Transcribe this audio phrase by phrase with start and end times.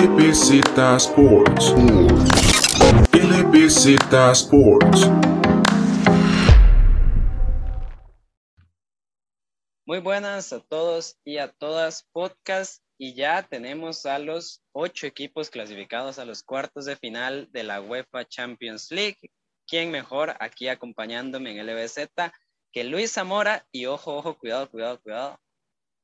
[0.00, 0.62] LBZ
[0.96, 1.74] Sports.
[3.12, 3.86] LBZ
[4.32, 5.10] Sports.
[9.84, 15.50] Muy buenas a todos y a todas podcast y ya tenemos a los ocho equipos
[15.50, 19.18] clasificados a los cuartos de final de la UEFA Champions League.
[19.66, 22.08] ¿Quién mejor aquí acompañándome en LBZ
[22.72, 23.66] que Luis Zamora?
[23.70, 25.38] Y ojo, ojo, cuidado, cuidado, cuidado.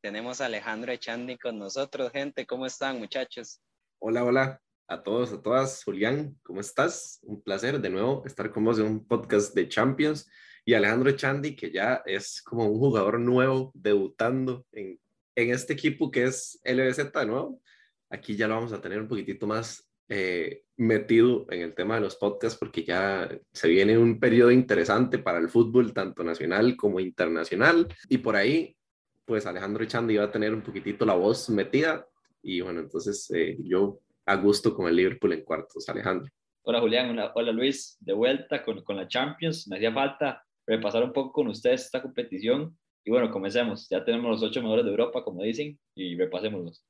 [0.03, 2.45] Tenemos a Alejandro Echandi con nosotros, gente.
[2.45, 3.59] ¿Cómo están, muchachos?
[3.99, 5.83] Hola, hola a todos, a todas.
[5.83, 7.19] Julián, ¿cómo estás?
[7.23, 10.31] Un placer de nuevo estar con vos en un podcast de Champions.
[10.67, 15.01] Y Alejandro Echandi, que ya es como un jugador nuevo, debutando en,
[15.35, 17.63] en este equipo que es LBZ de nuevo.
[18.11, 22.03] Aquí ya lo vamos a tener un poquitito más eh, metido en el tema de
[22.03, 27.01] los podcasts porque ya se viene un periodo interesante para el fútbol, tanto nacional como
[27.01, 27.89] internacional.
[28.11, 28.77] Y por ahí,
[29.25, 32.07] pues Alejandro Echandi va a tener un poquitito la voz metida
[32.47, 36.31] y bueno, entonces eh, yo a gusto con el Liverpool en cuartos, Alejandro.
[36.63, 39.67] Hola Julián, hola, Luis, de vuelta con, con la Champions.
[39.67, 42.79] Me hacía falta repasar un poco con ustedes esta competición.
[43.05, 43.89] Y bueno, comencemos.
[43.89, 46.85] Ya tenemos los ocho mejores de Europa, como dicen, y repasémoslos.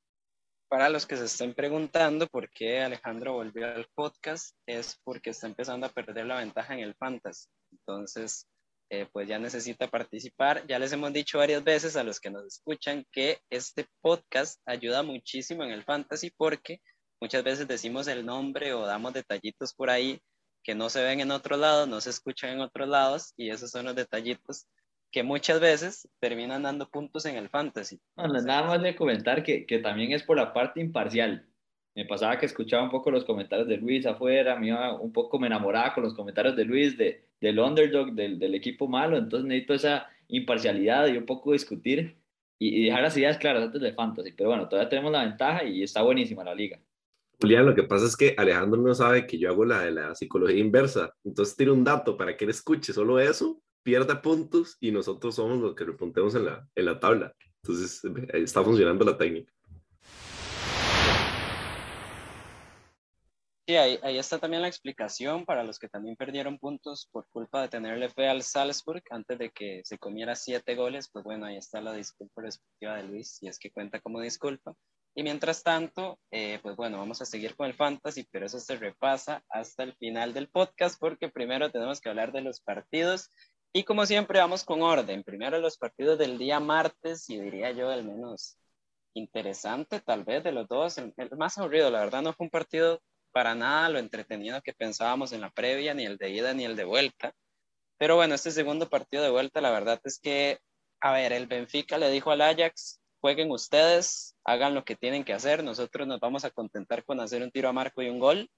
[0.69, 5.47] Para los que se estén preguntando por qué Alejandro volvió al podcast, es porque está
[5.47, 7.47] empezando a perder la ventaja en el Fantasy.
[7.71, 8.47] Entonces,
[8.89, 10.65] eh, pues ya necesita participar.
[10.67, 15.03] Ya les hemos dicho varias veces a los que nos escuchan que este podcast ayuda
[15.03, 16.81] muchísimo en el fantasy porque
[17.21, 20.19] muchas veces decimos el nombre o damos detallitos por ahí
[20.63, 23.71] que no se ven en otro lado, no se escuchan en otros lados y esos
[23.71, 24.67] son los detallitos
[25.11, 27.99] que muchas veces terminan dando puntos en el fantasy.
[28.15, 31.47] Bueno, nada más de comentar que, que también es por la parte imparcial
[31.97, 35.39] me pasaba que escuchaba un poco los comentarios de Luis afuera, me iba un poco,
[35.39, 39.47] me enamoraba con los comentarios de Luis, de, del underdog, del, del equipo malo, entonces
[39.47, 42.17] necesito esa imparcialidad y un poco discutir
[42.59, 45.83] y, dejar las ideas claras antes de fantasy, pero bueno, todavía tenemos la ventaja y
[45.83, 46.79] está buenísima la liga.
[47.39, 50.15] Julián, lo que pasa es que Alejandro no sabe que yo hago la de la
[50.15, 54.91] psicología inversa, entonces tiro un dato para que él escuche solo eso, pierda puntos y
[54.91, 57.33] nosotros somos los que repuntemos en la, en la tabla.
[57.61, 58.01] Entonces
[58.33, 59.53] está funcionando la técnica.
[63.67, 67.61] Sí, ahí, ahí, está también la explicación para los que también perdieron puntos por culpa
[67.61, 71.09] de tenerle fe al Salzburg antes de que se comiera siete goles.
[71.11, 74.73] Pues bueno, ahí está la disculpa respectiva de Luis, y es que cuenta como disculpa.
[75.15, 78.77] Y mientras tanto, eh, pues bueno, vamos a seguir con el fantasy, pero eso se
[78.77, 83.31] repasa hasta el final del podcast porque primero tenemos que hablar de los partidos
[83.73, 85.23] y como siempre vamos con orden.
[85.23, 88.57] Primero los partidos del día martes y diría yo el menos
[89.13, 92.51] interesante tal vez de los dos, el, el más aburrido, la verdad no fue un
[92.51, 93.01] partido
[93.37, 96.75] para nada lo entretenido que pensábamos en la previa, ni el de ida ni el
[96.75, 97.35] de vuelta.
[97.99, 100.57] Pero bueno, este segundo partido de vuelta, la verdad es que,
[100.99, 105.33] a ver, el Benfica le dijo al Ajax, jueguen ustedes, hagan lo que tienen que
[105.33, 108.49] hacer, nosotros nos vamos a contentar con hacer un tiro a marco y un gol.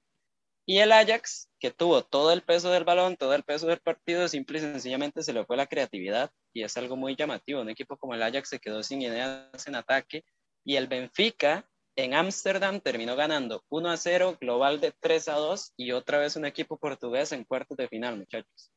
[0.66, 4.29] Y el Ajax, que tuvo todo el peso del balón, todo el peso del partido,
[4.29, 7.59] simple y sencillamente se le fue la creatividad y es algo muy llamativo.
[7.59, 10.23] Un equipo como el Ajax se quedó sin ideas en ataque
[10.63, 11.69] y el Benfica
[12.04, 16.36] en Ámsterdam terminó ganando 1 a 0, global de 3 a 2 y otra vez
[16.36, 18.72] un equipo portugués en cuartos de final, muchachos.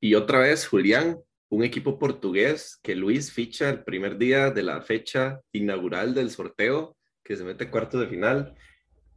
[0.00, 1.18] Y otra vez, Julián,
[1.48, 6.96] un equipo portugués que Luis ficha el primer día de la fecha inaugural del sorteo,
[7.24, 8.54] que se mete cuartos de final.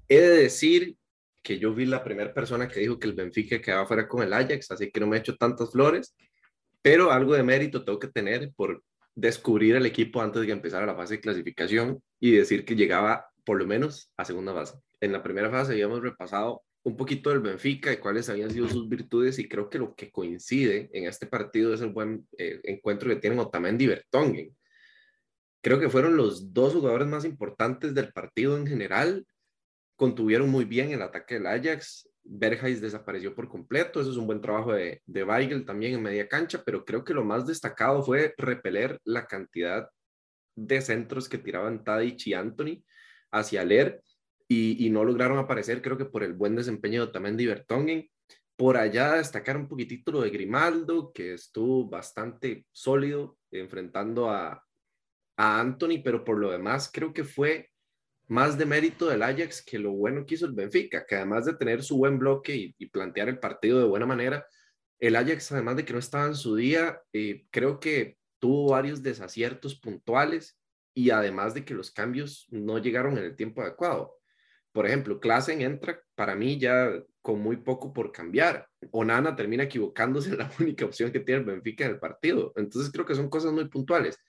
[0.08, 0.96] He de decir
[1.44, 4.34] que yo vi la primera persona que dijo que el Benfica quedaba fuera con el
[4.34, 6.16] Ajax, así que no me he hecho tantas flores,
[6.82, 8.84] pero algo de mérito tengo que tener por
[9.20, 13.30] descubrir el equipo antes de que empezara la fase de clasificación y decir que llegaba
[13.44, 14.80] por lo menos a segunda fase.
[15.02, 18.88] En la primera fase habíamos repasado un poquito del Benfica y cuáles habían sido sus
[18.88, 23.10] virtudes y creo que lo que coincide en este partido es el buen eh, encuentro
[23.10, 24.58] que tienen Otamendi y Bertongen.
[25.62, 29.28] Creo que fueron los dos jugadores más importantes del partido en general.
[29.98, 32.09] Contuvieron muy bien el ataque del Ajax.
[32.32, 34.00] Berghuis desapareció por completo.
[34.00, 37.14] Eso es un buen trabajo de, de Weigel también en media cancha, pero creo que
[37.14, 39.90] lo más destacado fue repeler la cantidad
[40.56, 42.84] de centros que tiraban Tadic y Anthony
[43.32, 44.02] hacia Leer
[44.52, 48.10] y, no lograron aparecer, creo que por el buen desempeño de Otamendi y Bertongen.
[48.56, 54.64] Por allá destacar un poquitito lo de Grimaldo, que estuvo bastante sólido enfrentando a,
[55.38, 57.70] a Anthony, pero por lo demás creo que fue
[58.30, 61.56] más de mérito del Ajax que lo bueno que hizo el Benfica, que además de
[61.56, 64.46] tener su buen bloque y, plantear el partido de buena manera,
[65.00, 69.02] el Ajax, además de que no estaba en su día, eh, creo que tuvo varios
[69.02, 70.58] desaciertos puntuales
[70.94, 74.16] y además de que los cambios no llegaron en el tiempo adecuado.
[74.72, 76.92] Por ejemplo, Klassen entra para mí ya
[77.22, 78.68] con muy poco por cambiar.
[78.92, 82.54] Onana termina equivocándose en la única opción que tiene el Benfica en el partido.
[82.56, 84.20] Entonces creo que son cosas muy puntuales.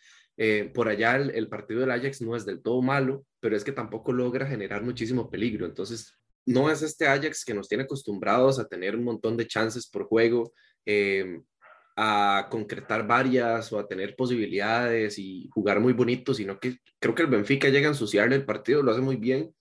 [0.42, 3.72] Eh, por allá el, partido del Ajax no es del todo malo, pero es que
[3.72, 5.66] tampoco logra generar muchísimo peligro.
[5.66, 6.16] Entonces,
[6.46, 10.04] no es este Ajax que nos tiene acostumbrados a tener un montón de chances por
[10.04, 10.54] juego,
[10.86, 11.42] eh,
[11.94, 17.24] a concretar varias o a tener posibilidades y jugar muy bonito, sino que creo que
[17.24, 19.54] el Benfica llega a ensuciarle el partido, lo hace muy bien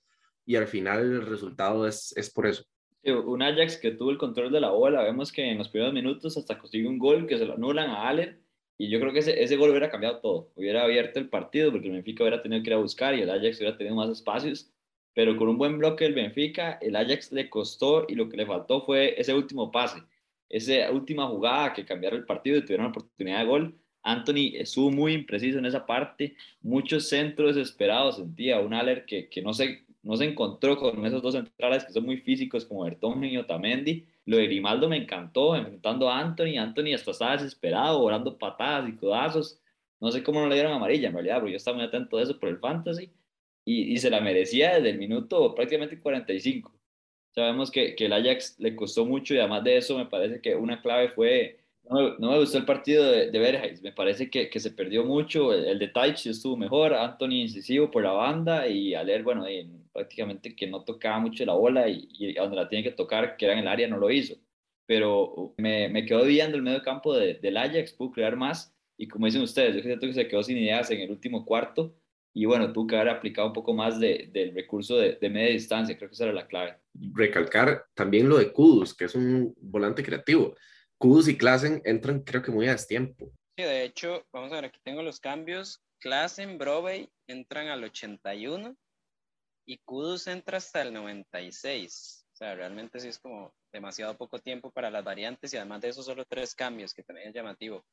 [0.45, 2.63] y al final el resultado es, por eso.
[3.03, 6.37] Un Ajax que tuvo el control de la bola, vemos que en los primeros minutos
[6.37, 8.41] hasta consigue un gol que se lo anulan a Allen
[8.79, 11.87] y yo creo que ese, ese gol hubiera cambiado todo, hubiera abierto el partido porque
[11.87, 14.73] el Benfica hubiera tenido que ir a buscar y el Ajax hubiera tenido más espacios
[15.19, 18.45] pero con un buen bloque del Benfica, el Ajax le costó y lo que le
[18.45, 20.01] faltó fue ese último pase,
[20.47, 23.79] esa última jugada que cambiaron el partido y tuvieron la oportunidad de gol.
[24.01, 29.41] Anthony estuvo muy impreciso en esa parte, muchos centros desesperados, sentía un Aller que, que
[29.41, 33.23] no, se, no se encontró con esos dos centrales que son muy físicos como Bertón
[33.25, 34.07] y Otamendi.
[34.25, 38.95] Lo de Grimaldo me encantó, enfrentando a Anthony, Anthony hasta estaba desesperado, orando patadas y
[38.95, 39.59] codazos.
[39.99, 42.23] No sé cómo no le dieron amarilla en realidad, porque yo estaba muy atento a
[42.23, 43.11] eso por el fantasy
[43.69, 46.73] y, se la merecía desde el minuto prácticamente 45.
[47.31, 50.55] Sabemos que, que, el Ajax le costó mucho y además de eso me parece que
[50.55, 54.59] una clave fue, no, no me gustó el partido de, de me parece que, que,
[54.59, 59.23] se perdió mucho, el, de Taich estuvo mejor, Anthony incisivo por la banda y Aler,
[59.23, 59.45] bueno,
[59.91, 63.45] prácticamente que no tocaba mucho la bola y, y, donde la tiene que tocar, que
[63.45, 64.35] era en el área, no lo visto
[64.85, 69.07] Pero me, me quedó viendo el medio campo de, del Ajax, pudo crear más y
[69.07, 71.95] como dicen ustedes, yo siento que se quedó sin ideas en el último cuarto
[72.33, 75.51] y bueno, tú que haber aplicado un poco más de, del recurso de, de, media
[75.51, 76.77] distancia, creo que esa era la clave.
[76.93, 80.55] Recalcar también lo de Kudus, que es un volante creativo.
[80.97, 83.31] Kudus y Klassen entran creo que muy a destiempo.
[83.57, 85.81] Sí, de hecho, vamos a ver, aquí tengo los cambios.
[85.99, 88.75] Klassen, Brovey entran al 81
[89.69, 92.25] y Kudus entra hasta el 96.
[92.33, 95.89] O sea, realmente sí es como demasiado poco tiempo para las variantes y además de
[95.89, 97.85] eso solo tres cambios, que también es llamativo.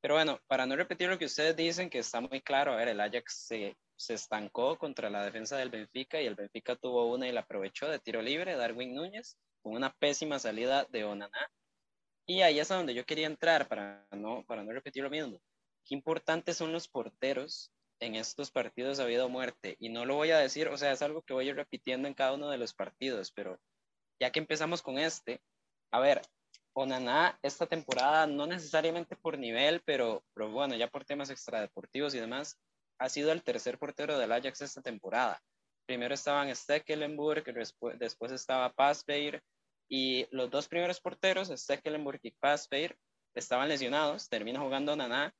[0.00, 2.88] Pero bueno, para no repetir lo que ustedes dicen, que está muy claro, a ver,
[2.88, 7.28] el Ajax se se estancó contra la defensa del Benfica y el Benfica tuvo una
[7.28, 11.50] y la aprovechó de tiro libre, Darwin Núñez, con una pésima salida de Onaná.
[12.26, 15.40] Y ahí es a donde yo quería entrar para no, para no repetir lo mismo.
[15.84, 17.70] Qué importantes son los porteros
[18.04, 19.76] en estos partidos ha habido muerte.
[19.80, 22.34] Y no lo voy a decir, o sea, es algo que voy repitiendo en cada
[22.34, 23.58] uno de los partidos, pero
[24.20, 25.40] ya que empezamos con este,
[25.90, 26.22] a ver,
[26.76, 32.20] Onaná esta temporada, no necesariamente por nivel, pero, pero bueno, ya por temas extradeportivos y
[32.20, 32.58] demás,
[32.98, 35.40] ha sido el tercer portero del Ajax esta temporada.
[35.86, 37.44] Primero estaban Stekelenburg,
[37.98, 39.42] después, estaba Passbeir,
[39.88, 42.96] y los dos primeros porteros, Stekelenburg y Passbeir,
[43.34, 45.32] estaban lesionados, termina jugando Naná,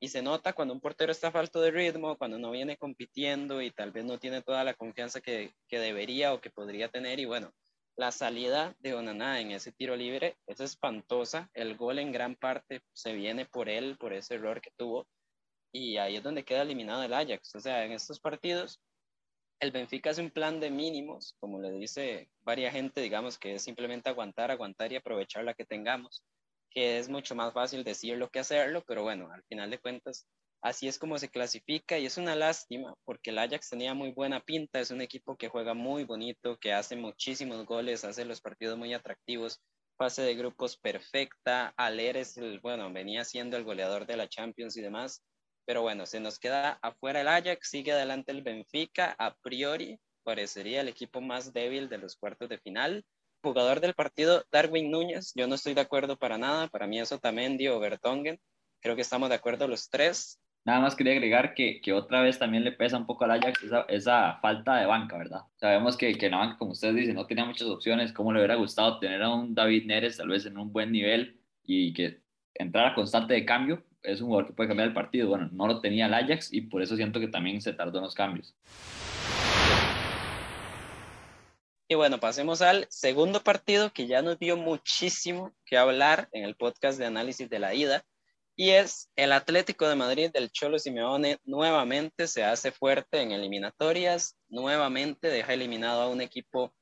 [0.00, 3.70] y se nota cuando un portero está falto de ritmo, cuando no viene compitiendo y
[3.70, 7.24] tal vez no tiene toda la confianza que, que debería o que podría tener, y
[7.24, 7.52] bueno,
[7.96, 11.48] la salida de Onaná en ese tiro libre es espantosa.
[11.54, 15.08] El gol en gran parte se viene por él, por ese error que tuvo
[15.76, 17.54] y ahí es donde queda eliminado el Ajax.
[17.54, 18.80] O sea, en estos partidos,
[19.60, 23.62] el Benfica hace un plan de mínimos, como le dice varias gente, digamos, que es
[23.62, 26.22] simplemente aguantar, aguantar y aprovechar la que tengamos,
[26.76, 30.26] que es mucho más fácil decirlo que hacerlo, pero bueno, al final de cuentas,
[30.60, 34.40] así es como se clasifica y es una lástima porque el Ajax tenía muy buena
[34.40, 38.76] pinta, es un equipo que juega muy bonito, que hace muchísimos goles, hace los partidos
[38.76, 39.58] muy atractivos,
[39.96, 44.82] fase de grupos perfecta, Aler es bueno, venía siendo el goleador de la Champions y
[44.82, 45.24] demás,
[45.64, 50.82] pero bueno, se nos queda afuera el Ajax, sigue adelante el Benfica, a priori parecería
[50.82, 53.02] el equipo más débil de los cuartos de final.
[53.46, 57.12] Jugador del partido, Darwin Núñez, yo no estoy de acuerdo para nada, para mí es
[57.12, 58.40] Otamendi o Bertongen,
[58.80, 60.40] creo que estamos de acuerdo los tres.
[60.64, 63.62] Nada más quería agregar que, que otra vez también le pesa un poco al Ajax
[63.62, 65.42] esa, esa falta de banca, ¿verdad?
[65.60, 68.56] Sabemos que, que la banca, como ustedes dicen, no tenía muchas opciones, cómo le hubiera
[68.56, 72.22] gustado tener a un David Neres tal vez en un buen nivel y que
[72.52, 75.28] entrara constante de cambio, es un jugador que puede cambiar el partido.
[75.28, 78.04] Bueno, no lo tenía el Ajax y por eso siento que también se tardó en
[78.04, 78.56] los cambios.
[81.88, 86.56] Y bueno, pasemos al segundo partido que ya nos dio muchísimo que hablar en el
[86.56, 88.04] podcast de análisis de la ida.
[88.56, 94.36] Y es el Atlético de Madrid del Cholo Simeone nuevamente se hace fuerte en eliminatorias,
[94.48, 96.74] nuevamente deja eliminado a un equipo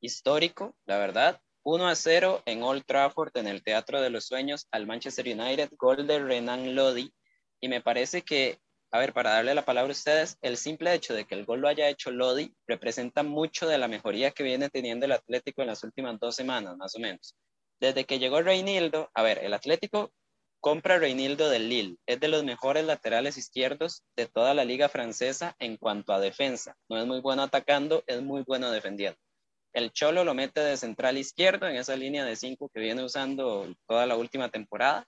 [0.00, 4.66] histórico, la verdad, 1 a 0 en Old Trafford, en el Teatro de los Sueños,
[4.72, 7.14] al Manchester United, gol de Renan Lodi.
[7.60, 8.58] Y me parece que,
[8.92, 11.60] a ver, para darle la palabra a ustedes, el simple hecho de que el gol
[11.60, 15.68] lo haya hecho Lodi representa mucho de la mejoría que viene teniendo el Atlético en
[15.68, 17.36] las últimas dos semanas, más o menos.
[17.80, 20.12] Desde que llegó Reinildo, a ver, el Atlético
[20.60, 21.96] compra Reinildo del Lille.
[22.06, 26.76] Es de los mejores laterales izquierdos de toda la liga francesa en cuanto a defensa.
[26.88, 29.18] No es muy bueno atacando, es muy bueno defendiendo.
[29.72, 33.72] El Cholo lo mete de central izquierdo en esa línea de cinco que viene usando
[33.86, 35.06] toda la última temporada.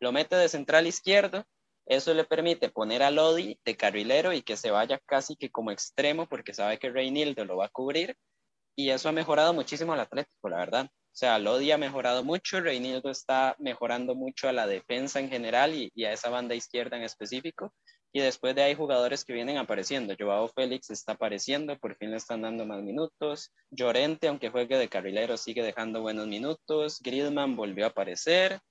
[0.00, 1.44] Lo mete de central izquierdo.
[1.92, 5.70] Eso le permite poner a Lodi de carrilero y que se vaya casi que como
[5.70, 8.16] extremo porque sabe que Reinildo lo va a cubrir
[8.74, 10.86] y eso ha mejorado muchísimo al Atlético, la verdad.
[10.86, 15.74] O sea, Lodi ha mejorado mucho, Reinildo está mejorando mucho a la defensa en general
[15.74, 17.74] y, a esa banda izquierda en específico.
[18.10, 20.14] Y después de ahí jugadores que vienen apareciendo.
[20.18, 23.52] Joao Félix está apareciendo, por fin le están dando más minutos.
[23.70, 27.00] Llorente, aunque juegue de carrilero, sigue dejando buenos minutos.
[27.02, 28.62] Griezmann volvió a aparecer.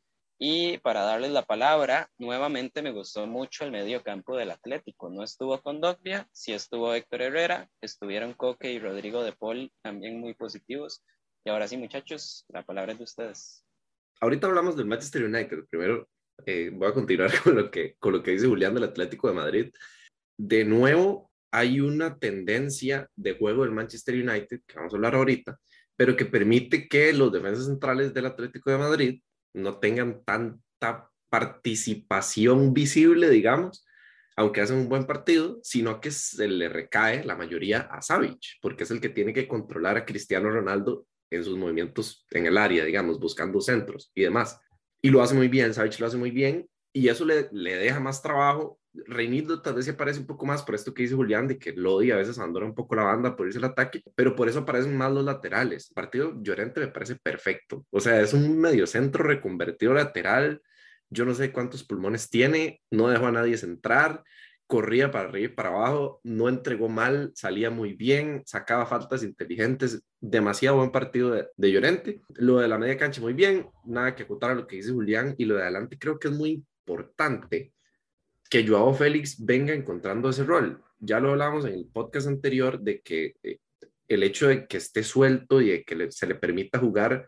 [0.44, 5.12] Y para darles la palabra, nuevamente me gustó mucho el medio campo del Atlético.
[5.12, 10.20] No estuvo con Dogbia, sí estuvo Héctor Herrera, estuvieron Coque y Rodrigo de Paul también
[10.20, 11.04] muy positivos.
[11.46, 13.64] Y ahora sí, muchachos, la palabra es de ustedes.
[14.20, 15.60] Ahorita hablamos del Manchester United.
[15.70, 16.10] Primero
[16.48, 19.36] eh, voy a continuar con lo, que, con lo que dice Julián del Atlético de
[19.36, 19.72] Madrid.
[20.40, 25.60] De nuevo, hay una tendencia de juego del Manchester United, que vamos a hablar ahorita,
[25.96, 29.22] pero que permite que los defensas centrales del Atlético de Madrid
[29.54, 33.86] no tengan tanta participación visible, digamos,
[34.36, 38.84] aunque hacen un buen partido, sino que se le recae la mayoría a Savic, porque
[38.84, 42.84] es el que tiene que controlar a Cristiano Ronaldo en sus movimientos en el área,
[42.84, 44.60] digamos, buscando centros y demás.
[45.02, 48.00] Y lo hace muy bien, Savic lo hace muy bien, y eso le, le deja
[48.00, 51.48] más trabajo Reinildo tal vez se aparece un poco más por esto que dice Julián,
[51.48, 54.36] de que Lodi a veces abandona un poco la banda por irse al ataque, pero
[54.36, 55.90] por eso aparecen más los laterales.
[55.90, 57.86] El partido Llorente me parece perfecto.
[57.90, 60.62] O sea, es un mediocentro reconvertido lateral.
[61.10, 64.24] Yo no sé cuántos pulmones tiene, no dejó a nadie centrar,
[64.68, 70.02] corría para arriba y para abajo, no entregó mal, salía muy bien, sacaba faltas inteligentes,
[70.22, 72.22] demasiado buen partido de, de Llorente.
[72.36, 75.36] Lo de la media cancha muy bien, nada que acotar a lo que dice Julián,
[75.38, 77.74] y lo de adelante creo que es muy importante
[78.52, 80.84] que Joao Félix venga encontrando ese rol.
[81.00, 83.60] Ya lo hablamos en el podcast anterior de que eh,
[84.10, 87.26] el hecho de que esté suelto y de que se le permita jugar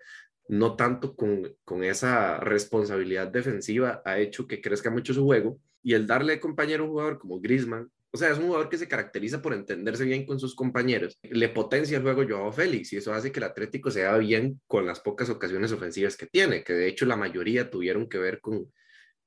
[0.50, 5.94] no tanto con, con, esa responsabilidad defensiva ha hecho que crezca mucho su juego y
[5.94, 8.90] el darle compañero a un jugador como Griezmann, o sea, es un jugador que se
[8.90, 13.14] caracteriza por entenderse bien con sus compañeros, le potencia el juego Joao Félix y eso
[13.14, 16.74] hace que el Atlético se haga bien con las pocas ocasiones ofensivas que tiene, que
[16.74, 18.68] de hecho la mayoría tuvieron que ver con,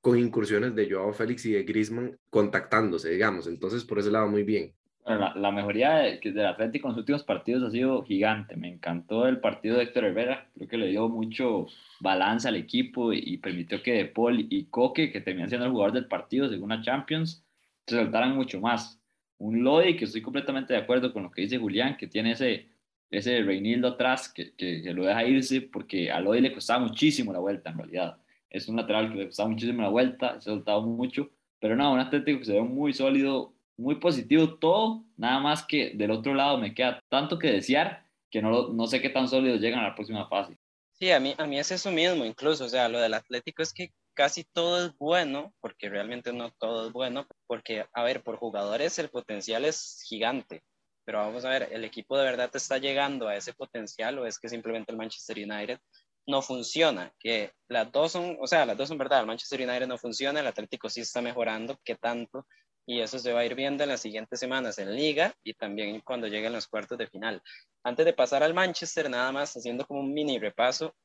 [0.07, 3.45] con incursiones de Joao Félix y de Griezmann contactándose, digamos.
[3.45, 4.71] Entonces, por ese lado, muy bien.
[5.05, 8.55] la, la, mejoría de, del Atlético en los últimos partidos ha sido gigante.
[8.55, 10.49] Me encantó el partido de Héctor Herrera.
[10.55, 11.67] Creo que le dio mucho
[11.99, 15.93] balance al equipo y, permitió que De Paul y Coque, que terminan siendo el jugador
[15.93, 17.43] del partido según la Champions,
[17.85, 19.01] resaltaran mucho más.
[19.39, 22.69] Un Lodi que estoy completamente de acuerdo con lo que dice Julián, que tiene ese,
[23.11, 27.33] ese Reinildo atrás que, que, que lo deja irse porque a Lodi le costaba muchísimo
[27.33, 28.17] la vuelta en realidad
[28.49, 31.93] es un lateral que le costaba muchísimo la vuelta, se ha soltado mucho, pero no,
[31.93, 36.33] un Atlético que se ve muy sólido, muy positivo todo, nada más que del otro
[36.33, 39.89] lado me queda tanto que desear que no, no sé qué tan sólidos llegan a
[39.89, 40.57] la próxima fase.
[40.93, 43.71] Sí, a mí, a mí es eso mismo, incluso, o sea, lo del Atlético es
[43.71, 48.37] que casi todo es bueno, porque realmente no todo es bueno, porque, a ver, por
[48.37, 50.63] jugadores el potencial es gigante,
[51.05, 54.39] pero vamos a ver, ¿el equipo de verdad está llegando a ese potencial o es
[54.39, 55.79] que simplemente el Manchester United
[56.27, 59.87] no funciona, que las dos son, o sea, las dos son verdad, el Manchester United
[59.87, 62.45] no funciona, el Atlético sí está mejorando, ¿qué tanto?
[62.85, 66.01] Y eso se va a ir viendo en las siguientes semanas en Liga y también
[66.01, 67.41] cuando lleguen los cuartos de final.
[67.83, 70.95] Antes de pasar al Manchester, nada más haciendo como un mini repaso,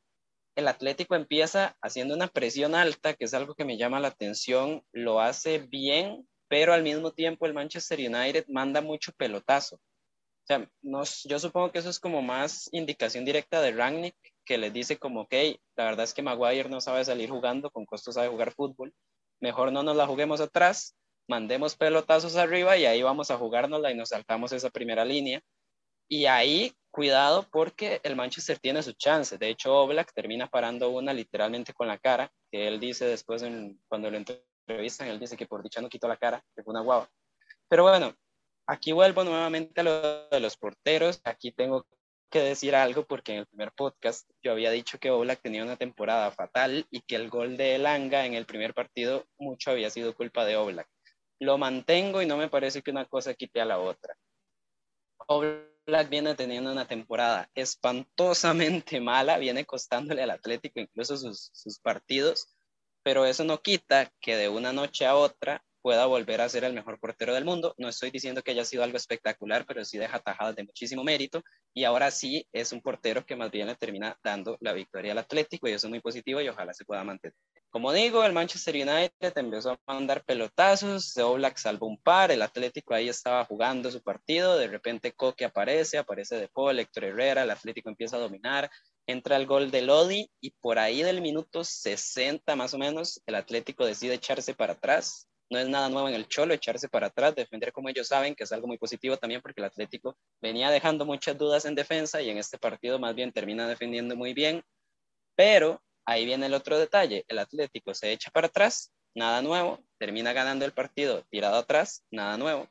[0.54, 4.84] el Atlético empieza haciendo una presión alta, que es algo que me llama la atención,
[4.92, 9.80] lo hace bien, pero al mismo tiempo el Manchester United manda mucho pelotazo.
[10.82, 14.98] No, yo supongo que eso es como más indicación directa de Rangnick, que les dice
[14.98, 15.34] como, ok,
[15.76, 18.92] la verdad es que Maguire no sabe salir jugando, con costo sabe jugar fútbol,
[19.40, 20.96] mejor no nos la juguemos atrás,
[21.28, 25.40] mandemos pelotazos arriba y ahí vamos a jugárnosla y nos saltamos esa primera línea.
[26.08, 29.38] Y ahí, cuidado porque el Manchester tiene su chance.
[29.38, 33.42] De hecho, Oblak termina parando una literalmente con la cara, que él dice después
[33.88, 36.82] cuando lo entrevistan, él dice que por dicha no quitó la cara, que fue una
[36.82, 37.08] guava.
[37.68, 38.14] Pero bueno,
[38.72, 41.20] aquí vuelvo nuevamente a lo de los porteros.
[41.24, 41.86] Aquí tengo
[42.30, 45.76] que decir algo porque en el primer podcast yo había dicho que Oblak tenía una
[45.76, 50.14] temporada fatal y que el gol de Elanga en el primer partido mucho había sido
[50.14, 50.88] culpa de Oblak.
[51.38, 54.16] Lo mantengo y no me parece que una cosa quite a la otra.
[55.26, 62.56] Oblak viene teniendo una temporada espantosamente mala, viene costándole al Atlético incluso sus, sus partidos,
[63.02, 66.72] pero eso no quita que de una noche a otra pueda volver a ser el
[66.72, 67.74] mejor portero del mundo.
[67.76, 71.42] No estoy diciendo que haya sido algo espectacular, pero sí deja tajadas de muchísimo mérito
[71.74, 75.18] y ahora sí es un portero que más bien le termina dando la victoria al
[75.18, 77.34] Atlético y eso es muy positivo y ojalá se pueda mantener.
[77.70, 82.94] Como digo, el Manchester United empezó a mandar pelotazos, Oblak salvó un par, el Atlético
[82.94, 87.50] ahí estaba jugando su partido, de repente Coque aparece, aparece De Paul, Héctor Herrera, el
[87.50, 88.70] Atlético empieza a dominar,
[89.06, 93.34] entra el gol de Lodi y por ahí del minuto 60 más o menos el
[93.34, 97.34] Atlético decide echarse para atrás no es nada nuevo en el Cholo echarse para atrás,
[97.34, 101.04] defender como ellos saben, que es algo muy positivo también porque el Atlético venía dejando
[101.04, 104.64] muchas dudas en defensa y en este partido más bien termina defendiendo muy bien,
[105.36, 110.32] pero ahí viene el otro detalle, el Atlético se echa para atrás, nada nuevo, termina
[110.32, 112.66] ganando el partido tirado atrás, nada nuevo,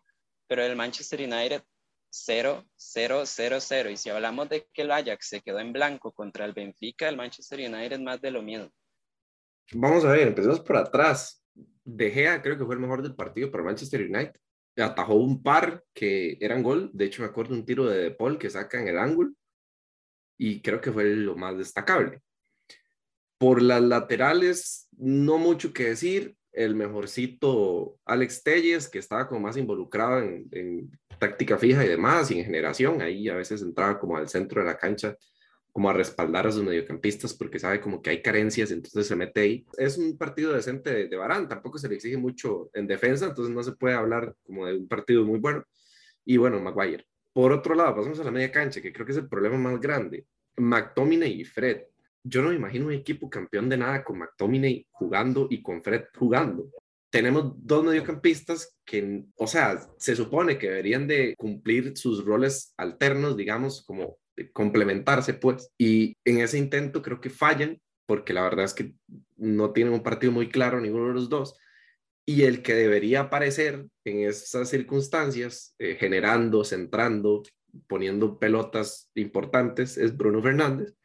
[0.48, 1.62] pero el Manchester United
[2.10, 3.90] 0, 0, 0, 0.
[3.90, 7.16] Y si hablamos de que el Ajax se quedó en blanco contra el Benfica, el
[7.16, 8.70] Manchester United más de lo mismo.
[9.74, 11.41] Vamos a ver, empezamos por atrás.
[11.84, 14.40] De Gea creo que fue el mejor del partido para Manchester United.
[14.78, 16.90] Atajó un par que eran gol.
[16.94, 19.32] De hecho, me acuerdo un tiro de De Paul que saca en el ángulo.
[20.38, 22.22] Y creo que fue lo más destacable.
[23.38, 26.36] Por las laterales, no mucho que decir.
[26.54, 32.30] El mejorcito Alex Telles, que estaba como más involucrado en, en táctica fija y demás,
[32.30, 33.02] y en generación.
[33.02, 35.16] Ahí a veces entraba como al centro de la cancha
[35.72, 39.42] como a respaldar a sus mediocampistas porque sabe como que hay carencias, entonces se mete
[39.42, 39.66] ahí.
[39.78, 43.64] Es un partido decente de, Barán, tampoco se le exige mucho en defensa, entonces no
[43.64, 45.64] se puede hablar como de un partido muy bueno.
[46.26, 47.06] Y bueno, Maguire.
[47.34, 49.80] Por otro lado, pasamos a la media cancha, que creo que es el problema más
[49.80, 50.26] grande.
[50.58, 51.84] McTominay y Fred.
[52.24, 56.04] Yo no me imagino un equipo campeón de nada con McTominay jugando y con Fred
[56.18, 56.70] jugando.
[57.10, 63.38] Tenemos dos mediocampistas que, o sea, se supone que deberían de cumplir sus roles alternos,
[63.38, 64.18] digamos, como
[64.54, 65.72] complementarse, pues.
[65.78, 68.94] Y en ese intento creo que fallan, porque la verdad es que
[69.38, 71.58] no tienen un partido muy claro ninguno de los dos.
[72.26, 77.44] Y el que debería aparecer en esas circunstancias, eh, generando, centrando,
[77.88, 80.96] poniendo pelotas importantes, es Bruno Fernández,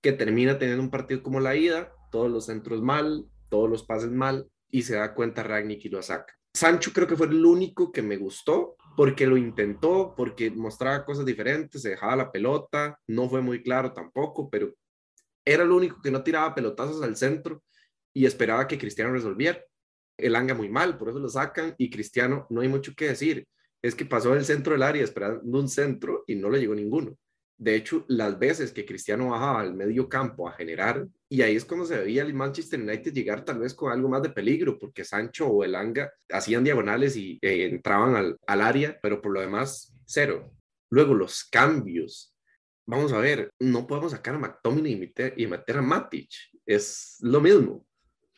[0.00, 4.10] que termina teniendo un partido como la ida, todos los centros mal, todos los pases
[4.10, 6.34] mal, y se da cuenta Ragnick y lo saca.
[6.52, 11.24] Sancho creo que fue el único que me gustó, porque lo intentó, porque mostraba cosas
[11.24, 14.72] diferentes, se dejaba la pelota, no fue muy claro tampoco, pero
[15.44, 17.62] era el único que no tiraba pelotazos al centro
[18.12, 19.62] y esperaba que Cristiano resolviera.
[20.16, 23.46] El anga muy mal, por eso lo sacan y Cristiano no hay mucho que decir.
[23.82, 27.16] Es que pasó del centro del área esperando un centro y no le llegó ninguno.
[27.56, 31.64] De hecho, las veces que Cristiano bajaba al medio campo a generar, y ahí es
[31.64, 35.04] cuando se veía el Manchester United llegar tal vez con algo más de peligro, porque
[35.04, 39.40] Sancho o el Anga hacían diagonales y eh, entraban al, al área, pero por lo
[39.40, 40.52] demás, cero.
[40.90, 42.34] Luego, los cambios.
[42.86, 46.30] Vamos a ver, no podemos sacar a McTominay y meter, y meter a Matic.
[46.66, 47.86] Es lo mismo.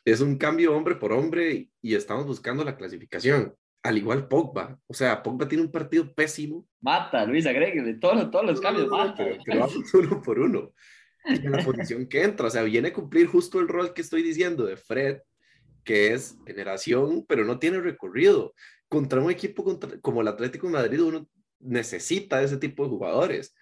[0.05, 4.79] Es un cambio hombre por hombre y estamos buscando la clasificación al igual Pogba.
[4.87, 6.67] O sea, Pogba tiene un partido pésimo.
[6.81, 9.15] Mata, Luis, agréguele todos, todos los cambios, mata.
[9.17, 10.73] Pero, pero vamos uno por uno.
[11.25, 14.23] en la posición que entra, o sea, viene a cumplir justo el rol que estoy
[14.23, 15.19] diciendo de Fred,
[15.85, 18.55] que es generación, pero no tiene recorrido.
[18.89, 19.65] Contra un equipo
[20.01, 23.55] como el Atlético de Madrid, uno necesita ese tipo de jugadores.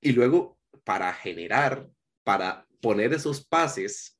[0.00, 1.88] Y luego, para generar,
[2.24, 4.13] para poner esos pases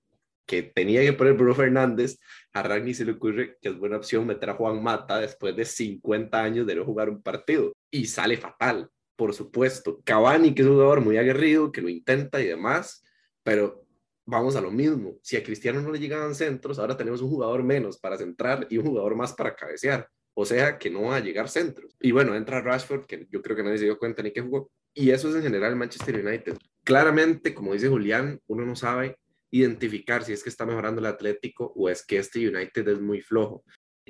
[0.47, 2.19] que tenía que poner Bruno Fernández,
[2.53, 5.65] a Ragni se le ocurre que es buena opción meter a Juan Mata después de
[5.65, 7.73] 50 años de no jugar un partido.
[7.91, 10.01] Y sale fatal, por supuesto.
[10.05, 13.03] Cavani, que es un jugador muy aguerrido, que lo intenta y demás,
[13.43, 13.85] pero
[14.27, 15.19] vamos a lo mismo.
[15.23, 18.79] Si a Cristiano no le llegaban centros, ahora tenemos un jugador menos para centrar y
[18.79, 20.09] un jugador más para cabecear.
[20.37, 21.97] O sea que no va a llegar centros.
[22.01, 24.71] Y bueno, entra Rashford, que yo creo que nadie se dio cuenta ni que jugó.
[24.93, 26.57] Y eso es en general Manchester United.
[26.83, 29.17] Claramente, como dice Julián, uno no sabe
[29.55, 33.21] identificar si es que está mejorando el Atlético o es que este United es muy
[33.21, 33.63] flojo.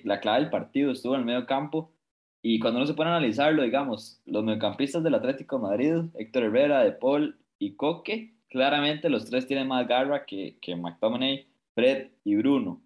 [0.02, 1.94] La clave del partido estuvo en el medio campo
[2.42, 6.44] y cuando uno se pone a analizarlo, digamos, los mediocampistas del Atlético de Madrid, Héctor
[6.44, 12.12] Herrera, De Paul y Coque, claramente los tres tienen más garra que, que McTominay, Fred
[12.24, 12.83] y Bruno.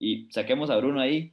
[0.00, 1.32] Y saquemos a Bruno ahí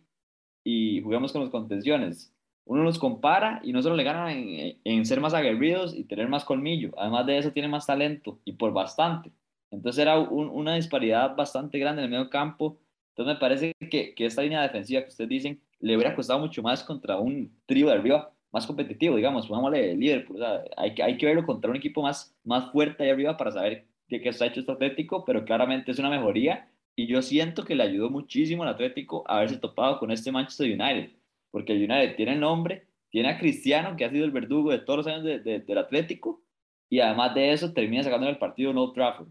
[0.63, 2.31] y juguemos con los contenciones.
[2.65, 6.27] Uno los compara y no solo le ganan en, en ser más aguerridos y tener
[6.27, 9.31] más colmillo, además de eso tiene más talento y por bastante.
[9.71, 12.79] Entonces era una disparidad bastante grande en el medio campo.
[13.09, 16.61] Entonces me parece que, que, esta línea defensiva que ustedes dicen le hubiera costado mucho
[16.61, 20.37] más contra un trío de arriba más competitivo, digamos, pongámosle Liverpool.
[20.37, 23.51] O sea, hay, hay que verlo contra un equipo más, más fuerte ahí arriba para
[23.51, 27.63] saber de qué está hecho este Atlético, pero claramente es una mejoría y yo siento
[27.63, 31.11] que le ayudó muchísimo al Atlético a haberse topado con este Manchester United,
[31.49, 34.79] porque el United tiene el nombre, tiene a Cristiano, que ha sido el verdugo de
[34.79, 36.41] todos los años de, de, del Atlético,
[36.89, 39.29] y además de eso termina sacando el partido en Old Trafford.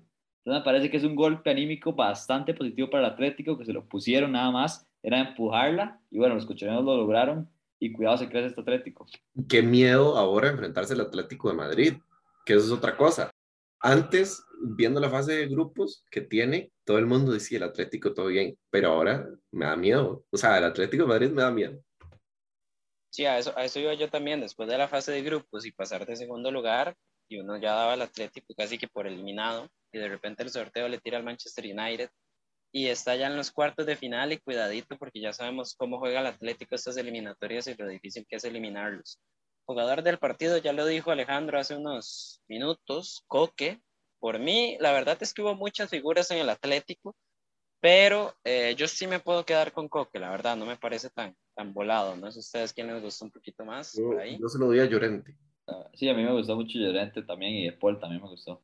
[0.49, 3.73] Entonces me parece que es un golpe anímico bastante positivo para el Atlético, que se
[3.75, 8.31] lo pusieron nada más, era empujarla, y bueno, los cocheros lo lograron, y cuidado se
[8.31, 9.05] crece este Atlético.
[9.47, 11.93] Qué miedo ahora enfrentarse al Atlético de Madrid,
[12.47, 13.31] que eso es otra cosa.
[13.81, 18.29] Antes, viendo la fase de grupos que tiene, todo el mundo decía el Atlético todo
[18.29, 20.25] bien, pero ahora me da miedo.
[20.31, 21.79] O sea, el Atlético de Madrid me da miedo.
[23.11, 25.73] Sí, a eso, a eso iba yo también, después de la fase de grupos y
[25.73, 26.97] pasar de segundo lugar,
[27.29, 30.89] y uno ya daba al Atlético casi que por eliminado, y de repente el sorteo
[30.89, 32.11] le tira al Manchester United,
[32.73, 36.21] y está ya en los cuartos de final y cuidadito porque ya sabemos cómo juega
[36.21, 39.19] el Atlético estas eliminatorias y lo difícil que es eliminarlos.
[39.65, 43.81] Jugador del partido, ya lo dijo Alejandro hace unos minutos, Coque.
[44.19, 47.15] Por mí, la verdad es que hubo muchas figuras en el Atlético,
[47.81, 51.37] pero eh, yo sí me puedo quedar con Coque, la verdad, no me parece tan,
[51.55, 52.17] tan volado.
[52.17, 54.39] No sé ustedes quién les gustó un poquito más Yo, por ahí.
[54.39, 55.37] yo se lo doy a Llorente.
[55.95, 58.63] Sí, a mí me gustó mucho Llorente también y Paul también me gustó.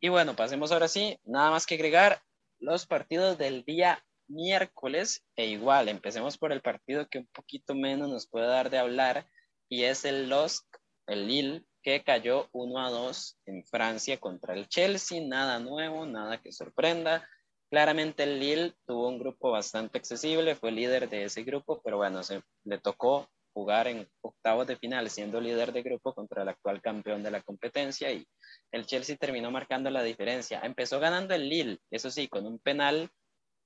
[0.00, 2.20] Y bueno, pasemos ahora sí, nada más que agregar
[2.60, 8.08] los partidos del día miércoles e igual, empecemos por el partido que un poquito menos
[8.08, 9.26] nos puede dar de hablar
[9.68, 10.64] y es el LOSC,
[11.06, 16.40] el Lille, que cayó 1 a 2 en Francia contra el Chelsea, nada nuevo, nada
[16.42, 17.28] que sorprenda.
[17.70, 22.22] Claramente el Lille tuvo un grupo bastante accesible, fue líder de ese grupo, pero bueno,
[22.22, 26.80] se le tocó jugar en octavos de final siendo líder de grupo contra el actual
[26.80, 28.24] campeón de la competencia y
[28.70, 30.60] el Chelsea terminó marcando la diferencia.
[30.62, 33.10] Empezó ganando el Lille, eso sí, con un penal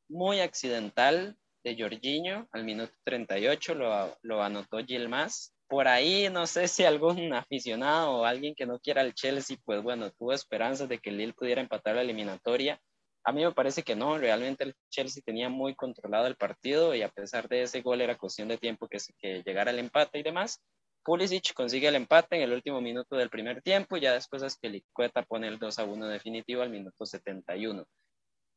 [0.09, 5.55] muy accidental de Jorginho al minuto 38, lo, lo anotó Gilmas.
[5.69, 9.83] Por ahí no sé si algún aficionado o alguien que no quiera el Chelsea, pues
[9.83, 12.81] bueno, tuvo esperanzas de que el Lille pudiera empatar la eliminatoria.
[13.25, 17.03] A mí me parece que no, realmente el Chelsea tenía muy controlado el partido y
[17.03, 20.23] a pesar de ese gol era cuestión de tiempo que, que llegara el empate y
[20.23, 20.61] demás.
[21.05, 25.23] Pulisic consigue el empate en el último minuto del primer tiempo y ya después Azpilicueta
[25.23, 27.85] pone el 2 a 1 definitivo al minuto 71.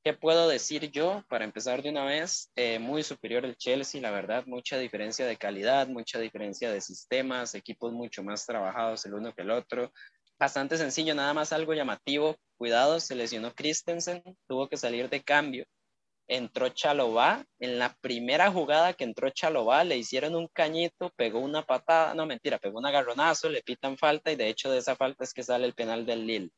[0.06, 1.23] ¿Qué puedo decir yo?
[1.28, 5.36] Para empezar de una vez, eh, muy superior el Chelsea, la verdad, mucha diferencia de
[5.36, 9.91] calidad, mucha diferencia de sistemas, equipos mucho más trabajados el uno que el otro.
[10.39, 12.35] Bastante sencillo, nada más algo llamativo.
[12.57, 15.65] Cuidado, se lesionó Christensen, tuvo que salir de cambio.
[16.27, 17.45] Entró Chalobá.
[17.59, 22.25] En la primera jugada que entró Chalobá, le hicieron un cañito, pegó una patada, no
[22.25, 25.43] mentira, pegó un agarronazo, le pitan falta y de hecho de esa falta es que
[25.43, 26.51] sale el penal del Lille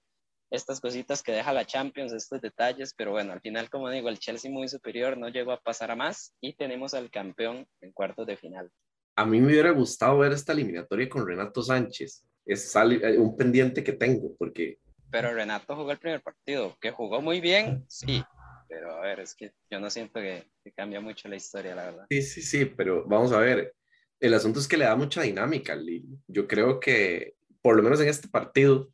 [0.50, 4.20] estas cositas que deja la Champions, estos detalles, pero bueno, al final, como digo, el
[4.20, 8.26] Chelsea muy superior no llegó a pasar a más y tenemos al campeón en cuartos
[8.28, 8.72] de final.
[9.16, 12.24] A mí me hubiera gustado ver esta eliminatoria con Renato Sánchez.
[12.48, 14.80] Es eh, un pendiente que tengo, porque
[15.12, 18.24] Pero Renato jugó el primer partido, que jugó muy bien, sí,
[18.68, 21.86] pero a ver, es que yo no siento que, que cambia mucho la historia, la
[21.86, 22.06] verdad.
[22.10, 23.74] sí, sí, sí, pero vamos a ver.
[24.20, 25.86] El asunto es que le da mucha dinámica al.
[26.28, 28.92] Yo creo que, por lo menos en este partido,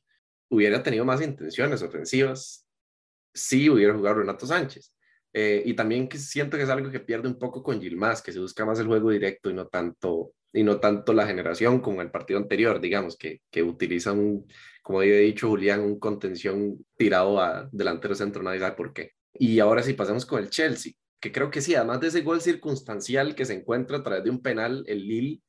[0.49, 2.67] hubiera tenido más intenciones ofensivas
[3.33, 4.93] si hubiera jugado Renato Sánchez.
[5.33, 8.31] Eh, y también que siento que es algo que pierde un poco con Gilmás, que
[8.31, 12.01] se busca más el juego directo y no tanto, y no tanto la generación como
[12.01, 14.47] el partido anterior, digamos, que, que utiliza un,
[14.83, 19.13] como había dicho Julián, un contención tirado a delantero centro, nadie sabe por qué.
[19.33, 22.39] Y ahora sí, pasemos con el Chelsea, que creo que sí, además de ese gol
[22.41, 25.41] circunstancial que se encuentra a través de un penal, el Lille,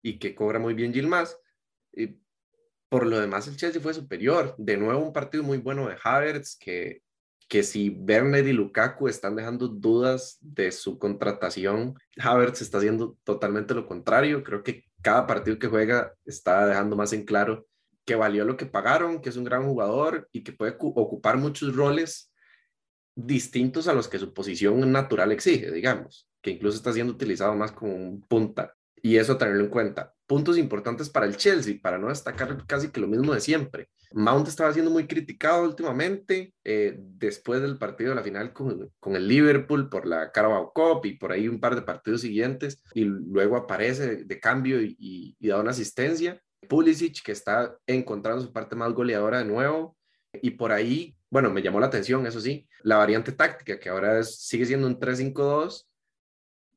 [0.00, 1.36] y que cobra muy bien Gilmás,
[1.92, 2.18] y
[2.88, 4.54] por lo demás el Chelsea fue superior.
[4.58, 7.02] De nuevo un partido muy bueno de Havertz, que,
[7.52, 13.74] que si Bernard y Lukaku están dejando dudas de su contratación, Havertz está haciendo totalmente
[13.74, 14.42] lo contrario.
[14.42, 17.66] Creo que cada partido que juega está dejando más en claro
[18.06, 21.36] que valió lo que pagaron, que es un gran jugador y que puede cu- ocupar
[21.36, 22.32] muchos roles
[23.14, 27.72] distintos a los que su posición natural exige, digamos, que incluso está siendo utilizado más
[27.72, 28.74] como un punta.
[29.02, 30.14] Y eso tenerlo en cuenta.
[30.26, 33.90] Puntos importantes para el Chelsea, para no destacar casi que lo mismo de siempre.
[34.14, 39.16] Mount estaba siendo muy criticado últimamente, eh, después del partido de la final con, con
[39.16, 43.04] el Liverpool por la Carabao Cup y por ahí un par de partidos siguientes, y
[43.04, 46.40] luego aparece de, cambio y, da una asistencia.
[46.68, 49.96] Pulisic, que está encontrando su parte más goleadora de nuevo,
[50.40, 54.22] y por ahí, bueno, me llamó la atención, eso sí, la variante táctica, que ahora
[54.22, 55.86] sigue siendo un 3-5-2,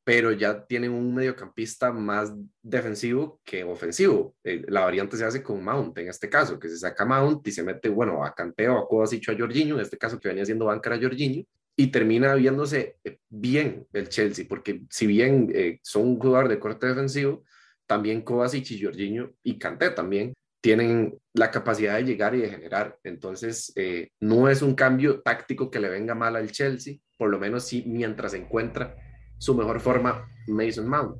[0.06, 4.36] pero ya tienen un mediocampista más defensivo que ofensivo.
[4.44, 7.50] Eh, la variante se hace con Mount, en este caso, que se saca Mount y
[7.50, 10.66] se mete, bueno, a Canteo, a Kovacic, a Jorginho, en este caso que venía siendo
[10.66, 11.42] banca a Jorginho,
[11.74, 16.60] y termina viéndose eh, bien el Chelsea, porque si bien eh, son un jugador de
[16.60, 17.42] corte defensivo,
[17.88, 22.96] también Kovacic y Jorginho y Kanté también tienen la capacidad de llegar y de generar.
[23.02, 23.72] Entonces,
[24.20, 27.84] no es un cambio táctico que le venga mal al Chelsea, por lo menos sí
[27.86, 28.96] mientras encuentra
[29.38, 31.16] su mejor forma Mason Mount.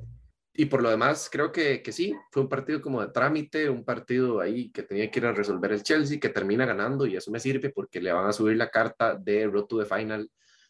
[0.59, 3.85] Y por lo demás, creo que, que sí, fue un partido como de trámite, un
[3.85, 7.29] partido ahí que tenía que ir a resolver el Chelsea, que termina ganando y eso
[7.29, 10.27] me sirve porque le van a subir la carta de Road to the Final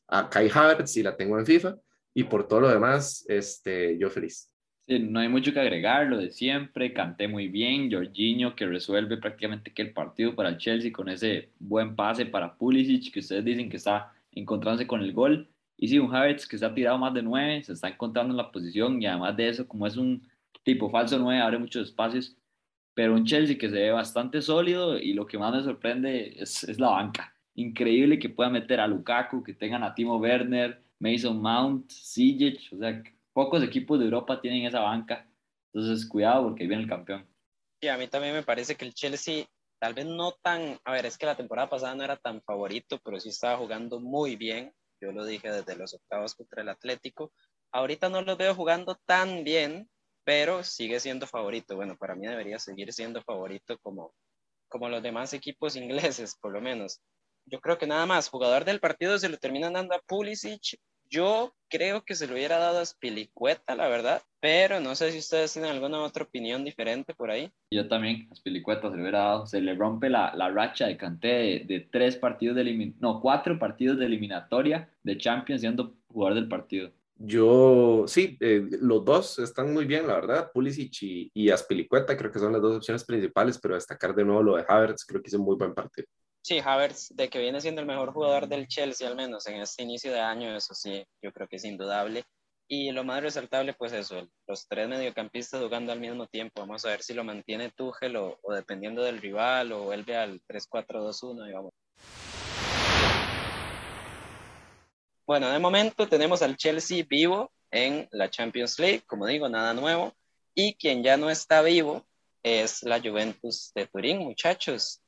[0.09, 1.77] a Kai Havertz y la tengo en FIFA.
[2.13, 4.51] Y por todo lo demás, este, yo feliz.
[4.87, 9.73] No hay mucho que agregar, lo de siempre, canté muy bien, Jorginho que resuelve prácticamente
[9.73, 13.69] que el partido para el Chelsea con ese buen pase para Pulisic que ustedes dicen
[13.69, 15.49] que está encontrándose con el gol.
[15.77, 18.51] Y sí, un Havertz que está tirado más de nueve, se está encontrando en la
[18.51, 20.27] posición y además de eso, como es un
[20.63, 22.35] tipo falso nueve, abre muchos espacios.
[22.95, 26.63] Pero un Chelsea que se ve bastante sólido y lo que más me sorprende es,
[26.63, 27.31] es la banca.
[27.57, 32.77] increíble que pueda meter a Lukaku, que tengan a Timo Werner, Mason Mount, Sijic, o
[32.77, 35.27] sea, pocos equipos de Europa tienen esa banca.
[35.73, 37.27] Entonces, cuidado porque viene el campeón.
[37.81, 39.45] Sí, a mí también me parece que el Chelsea,
[39.79, 42.99] tal vez no tan, a ver, es que la temporada pasada no era tan favorito,
[43.03, 44.73] pero sí estaba jugando muy bien.
[44.99, 47.31] Yo lo dije desde los octavos contra el Atlético.
[47.71, 49.89] Ahorita no los veo jugando tan bien,
[50.23, 51.75] pero sigue siendo favorito.
[51.75, 54.13] Bueno, para mí debería seguir siendo favorito como,
[54.67, 57.01] como los demás equipos ingleses, por lo menos.
[57.45, 60.79] Yo creo que nada más, jugador del partido se lo terminan dando a Pulisic
[61.09, 65.19] yo creo que se lo hubiera dado a Spilicueta, la verdad, pero no sé si
[65.19, 67.51] ustedes tienen alguna otra opinión diferente por ahí.
[67.71, 70.97] Yo también, a Spilicueta se le hubiera dado, se le rompe la, la racha de
[70.97, 76.47] Canté de, tres partidos de no, cuatro partidos de eliminatoria de Champions siendo jugador del
[76.47, 76.91] partido.
[77.19, 80.51] Yo, sí, eh, los dos están muy bien, la verdad.
[80.53, 84.43] Pulisic y, y Aspilicueta creo que son las dos opciones principales, pero destacar de nuevo
[84.43, 86.07] lo de Havertz, creo que hizo un muy buen partido.
[86.41, 89.83] Sí, Havertz, de que viene siendo el mejor jugador del Chelsea, al menos en este
[89.83, 92.23] inicio de año, eso sí, yo creo que es indudable.
[92.69, 96.61] Y lo más resaltable, pues eso, los tres mediocampistas jugando al mismo tiempo.
[96.61, 100.41] Vamos a ver si lo mantiene Tuchel o, o dependiendo del rival o vuelve al
[100.47, 101.71] 3-4-2-1, digamos.
[105.25, 110.13] Bueno, de momento tenemos al Chelsea vivo en la Champions League, como digo, nada nuevo.
[110.53, 112.05] Y quien ya no está vivo
[112.43, 115.01] es la Juventus de Turín, muchachos.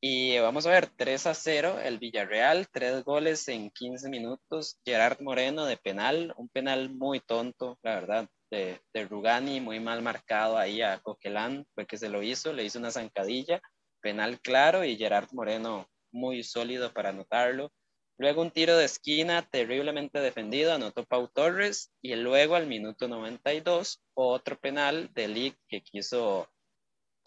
[0.00, 4.78] Y vamos a ver, 3 a 0, el Villarreal, tres goles en 15 minutos.
[4.84, 8.80] Gerard Moreno de penal, un penal muy tonto, la verdad, de,
[9.10, 12.92] Rugani, muy mal marcado ahí a Coquelán, fue que se lo hizo, le hizo una
[12.92, 13.60] zancadilla,
[14.00, 17.72] penal claro y Gerard Moreno muy sólido para anotarlo.
[18.18, 24.00] Luego un tiro de esquina terriblemente defendido, anotó Pau Torres y luego al minuto 92
[24.14, 26.48] otro penal de Lee que quiso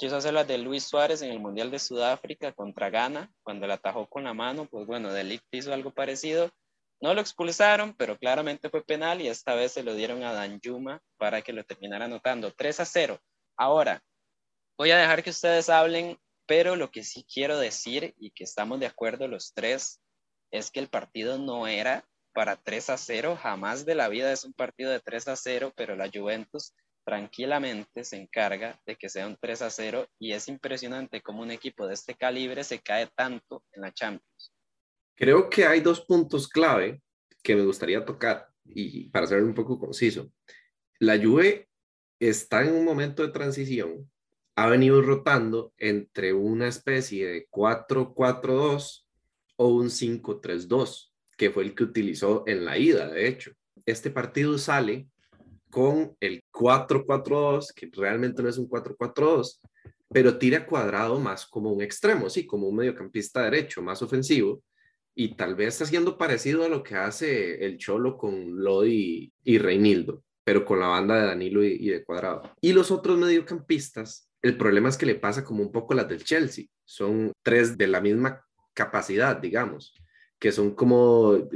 [0.01, 3.75] quiso hacer la de Luis Suárez en el Mundial de Sudáfrica contra Ghana, cuando la
[3.75, 6.49] atajó con la mano, pues bueno, Delict hizo algo parecido.
[6.99, 11.03] No lo expulsaron, pero claramente fue penal y esta vez se lo dieron a Danjuma
[11.17, 12.51] para que lo terminara anotando.
[12.51, 13.19] 3 a 0.
[13.55, 14.01] Ahora,
[14.75, 18.79] voy a dejar que ustedes hablen, pero lo que sí quiero decir y que estamos
[18.79, 20.01] de acuerdo los tres
[20.49, 24.45] es que el partido no era para 3 a 0, jamás de la vida es
[24.45, 29.27] un partido de 3 a 0, pero la Juventus tranquilamente se encarga de que sea
[29.27, 33.07] un 3 a 0 y es impresionante cómo un equipo de este calibre se cae
[33.15, 34.53] tanto en la Champions.
[35.15, 37.01] Creo que hay dos puntos clave
[37.43, 40.31] que me gustaría tocar y para ser un poco conciso.
[40.99, 41.67] La Juve
[42.19, 44.09] está en un momento de transición,
[44.55, 49.05] ha venido rotando entre una especie de 4-4-2
[49.55, 53.53] o un 5-3-2, que fue el que utilizó en la ida, de hecho.
[53.85, 55.07] Este partido sale
[55.71, 59.60] con el 4-4-2, que realmente no es un 4-4-2,
[60.10, 64.62] pero tira cuadrado más como un extremo, sí, como un mediocampista derecho, más ofensivo,
[65.15, 70.24] y tal vez haciendo parecido a lo que hace el Cholo con Lodi y Reinildo,
[70.43, 72.43] pero con la banda de Danilo y de cuadrado.
[72.62, 76.24] Y los otros mediocampistas, el problema es que le pasa como un poco las del
[76.24, 79.95] Chelsea, son tres de la misma capacidad, digamos,
[80.39, 81.50] que son como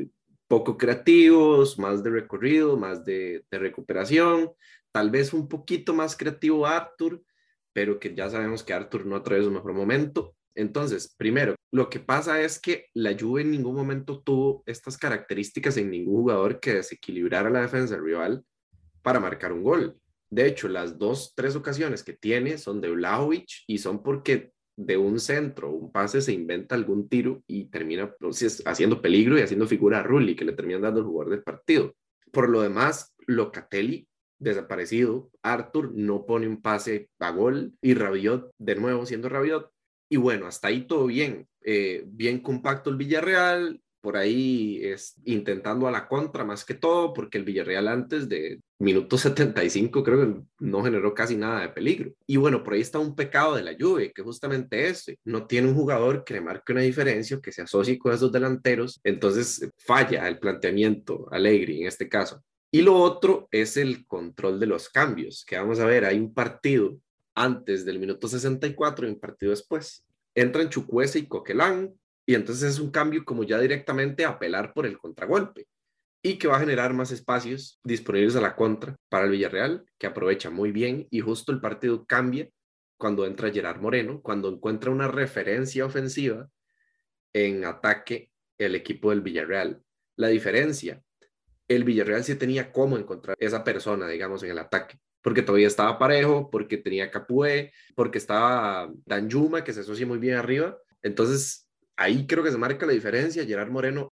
[0.47, 4.51] poco creativos, más de recorrido, más de, recuperación,
[4.95, 7.21] tal vez un poquito más creativo Arthur,
[7.73, 10.37] pero que ya sabemos que Arthur no trae su mejor momento.
[10.55, 15.75] Entonces, primero, lo que pasa es que la Juve en ningún momento tuvo estas características
[15.75, 18.45] en ningún jugador que desequilibrara la defensa rival
[19.01, 19.99] para marcar un gol.
[20.29, 24.95] De hecho, las dos, tres ocasiones que tiene son de Vlahovic y son porque de
[24.95, 29.67] un centro, un pase, se inventa algún tiro y termina pues, haciendo peligro y haciendo
[29.67, 31.93] figura a Rulli, que le terminan dando el jugador del partido.
[32.31, 34.07] Por lo demás, Locatelli
[34.39, 39.71] desaparecido, Arthur no pone un pase a gol y Rabiot de nuevo siendo Rabiot.
[40.09, 41.47] Y bueno, hasta ahí todo bien.
[41.61, 47.11] Eh, bien compacto el Villarreal, por ahí es intentando a la contra más que todo,
[47.11, 52.11] porque el Villarreal antes de minuto 75 creo que no generó casi nada de peligro.
[52.27, 55.69] Y bueno, por ahí está un pecado de la Juve, que justamente ese, no tiene
[55.69, 60.27] un jugador que le marque una diferencia, que se asocie con esos delanteros, entonces falla
[60.27, 62.43] el planteamiento Alegre en este caso.
[62.71, 66.33] Y lo otro es el control de los cambios, que vamos a ver, hay un
[66.33, 66.97] partido
[67.35, 70.05] antes del minuto 64 y un partido después.
[70.33, 71.93] Entran Chucuese y Coquelán,
[72.25, 75.67] y entonces es un cambio como ya directamente apelar por el contragolpe
[76.23, 80.07] y que va a generar más espacios disponibles a la contra para el Villarreal, que
[80.07, 82.49] aprovecha muy bien y justo el partido cambia
[82.97, 86.49] cuando entra Gerard Moreno, cuando encuentra una referencia ofensiva
[87.31, 89.83] en ataque el equipo del Villarreal.
[90.15, 91.03] La diferencia,
[91.67, 95.97] el Villarreal sí tenía cómo encontrar esa persona, digamos, en el ataque, porque todavía estaba
[95.97, 100.77] parejo, porque tenía Capué, porque estaba Danjuma, que se asocia muy bien arriba.
[101.01, 103.45] Entonces, ahí creo que se marca la diferencia.
[103.45, 104.13] Gerard Moreno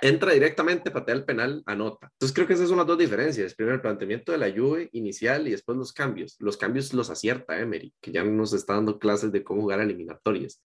[0.00, 2.10] entra directamente, patea el penal, anota.
[2.12, 3.54] Entonces creo que esas son las dos diferencias.
[3.54, 6.36] Primero el planteamiento de la Juve inicial y después los cambios.
[6.40, 10.60] Los cambios los acierta Emery, que ya nos está dando clases de cómo jugar eliminatorias.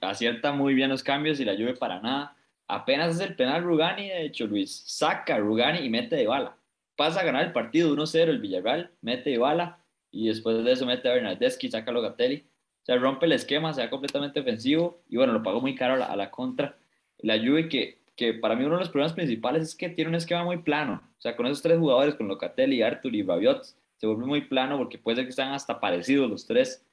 [0.00, 2.36] Acierta muy bien los cambios y la Juve para nada.
[2.68, 6.56] Apenas es el penal Rugani, de hecho Luis, saca Rugani y mete de bala.
[6.96, 10.86] Pasa a ganar el partido 1-0 el Villarreal, mete de bala y después de eso
[10.86, 12.46] mete a Bernardeschi, saca a Logatelli.
[12.82, 15.94] O sea, rompe el esquema, se va completamente ofensivo y bueno, lo pagó muy caro
[15.94, 16.76] a la, a la contra.
[17.18, 20.14] La Juve que que para mí uno de los problemas principales es que tiene un
[20.14, 21.02] esquema muy plano.
[21.18, 23.62] O sea, con esos tres jugadores, con Locatelli, Artur y Rabiot,
[23.96, 26.84] se vuelve muy plano porque puede ser que están hasta parecidos los tres.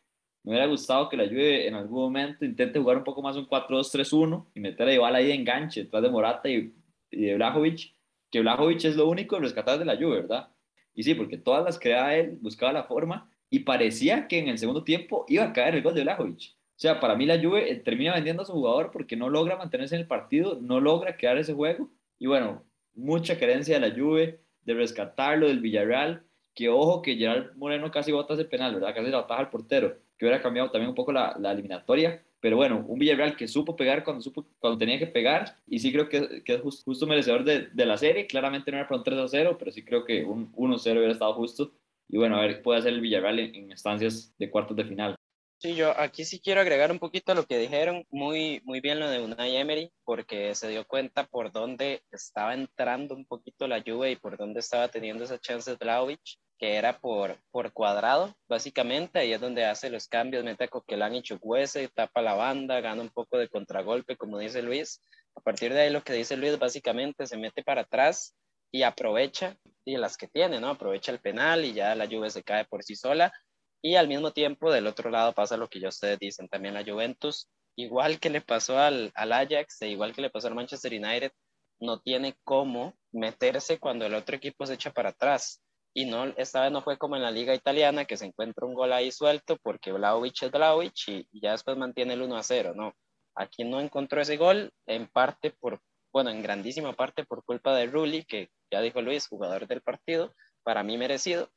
[0.43, 3.47] Me hubiera gustado que la Juve en algún momento intente jugar un poco más un
[3.47, 6.73] 4-2-3-1 y meter a ahí de enganche detrás de Morata y,
[7.11, 7.95] de Blajovic,
[8.29, 10.49] que Blajovic es lo único rescatar de la Juve, ¿verdad?
[10.93, 14.57] Y sí, porque todas las creaba él, buscaba la forma y parecía que en el
[14.57, 16.55] segundo tiempo iba a caer el gol de Blajovic.
[16.75, 19.55] O sea, para mí la Juve eh, termina vendiendo a su jugador porque no logra
[19.55, 21.89] mantenerse en el partido, no logra quedar ese juego.
[22.19, 22.63] Y bueno,
[22.95, 26.23] mucha carencia de la Juve, de rescatarlo del Villarreal,
[26.55, 28.93] que ojo que Gerard Moreno casi bota ese penal, ¿verdad?
[28.93, 32.23] Casi la ataja al portero, que hubiera cambiado también un poco la, eliminatoria.
[32.39, 35.91] Pero bueno, un Villarreal que supo pegar cuando, supo, cuando tenía que pegar, y sí
[35.91, 38.25] creo que, es justo, merecedor de, la serie.
[38.25, 41.13] Claramente no era para un 3 0, pero sí creo que un 1 0 hubiera
[41.13, 41.73] estado justo.
[42.07, 45.15] Y bueno, a ver puede hacer el Villarreal en, en instancias de cuartos de final.
[45.63, 48.99] Sí, yo aquí sí quiero agregar un poquito a lo que dijeron, muy, muy bien
[48.99, 53.77] lo de Unai Emery, porque se dio cuenta por dónde estaba entrando un poquito la
[53.77, 59.19] lluvia y por dónde estaba teniendo esas chances Vlaovic, que era por, por cuadrado, básicamente,
[59.19, 63.01] ahí es donde hace los cambios, mete a Coquelán y Chukwese, tapa la banda, gana
[63.01, 65.01] un poco de contragolpe, como dice Luis.
[65.35, 68.33] A partir de ahí lo que dice Luis, básicamente se mete para atrás
[68.71, 70.69] y aprovecha, y las que tiene, ¿no?
[70.69, 73.33] Aprovecha el penal y ya la lluvia se cae por sí sola
[73.81, 76.85] y al mismo tiempo, del otro lado pasa lo que ya ustedes dicen, también la
[76.85, 80.93] Juventus, igual que le pasó al, al Ajax, e igual que le pasó al Manchester
[80.93, 81.33] United,
[81.81, 85.59] no tiene cómo meterse cuando el otro equipo se echa para atrás.
[85.93, 88.73] Y no, esta vez no fue como en la liga italiana, que se encuentra un
[88.73, 92.43] gol ahí suelto porque Vlaovic es Vlaovic y, y ya después mantiene el 1 a
[92.43, 92.93] 0, no.
[93.35, 95.79] Aquí no encontró ese gol, en parte por,
[96.11, 100.33] bueno, en grandísima parte por culpa de Rulli, que ya dijo Luis, jugador del partido,
[100.63, 101.49] para mí merecido,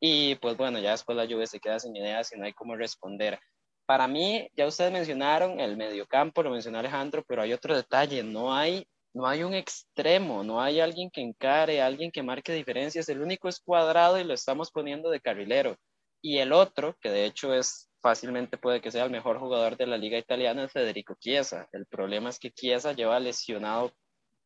[0.00, 2.76] y pues bueno, ya después la lluvia se queda sin ideas y no hay cómo
[2.76, 3.38] responder.
[3.86, 8.54] Para mí, ya ustedes mencionaron el mediocampo, lo mencionó Alejandro, pero hay otro detalle, no
[8.54, 13.20] hay, no hay un extremo, no hay alguien que encare, alguien que marque diferencias, el
[13.20, 15.76] único es cuadrado y lo estamos poniendo de carrilero.
[16.20, 19.86] Y el otro, que de hecho es fácilmente puede que sea el mejor jugador de
[19.86, 21.68] la liga italiana, es Federico Chiesa.
[21.72, 23.92] El problema es que Chiesa lleva lesionado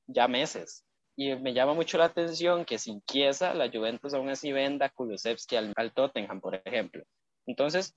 [0.07, 0.85] ya meses
[1.17, 5.57] y me llama mucho la atención que sin Chiesa, la Juventus aún así venda Kulusevski
[5.57, 7.05] al, al, Tottenham, por ejemplo.
[7.47, 7.95] Entonces,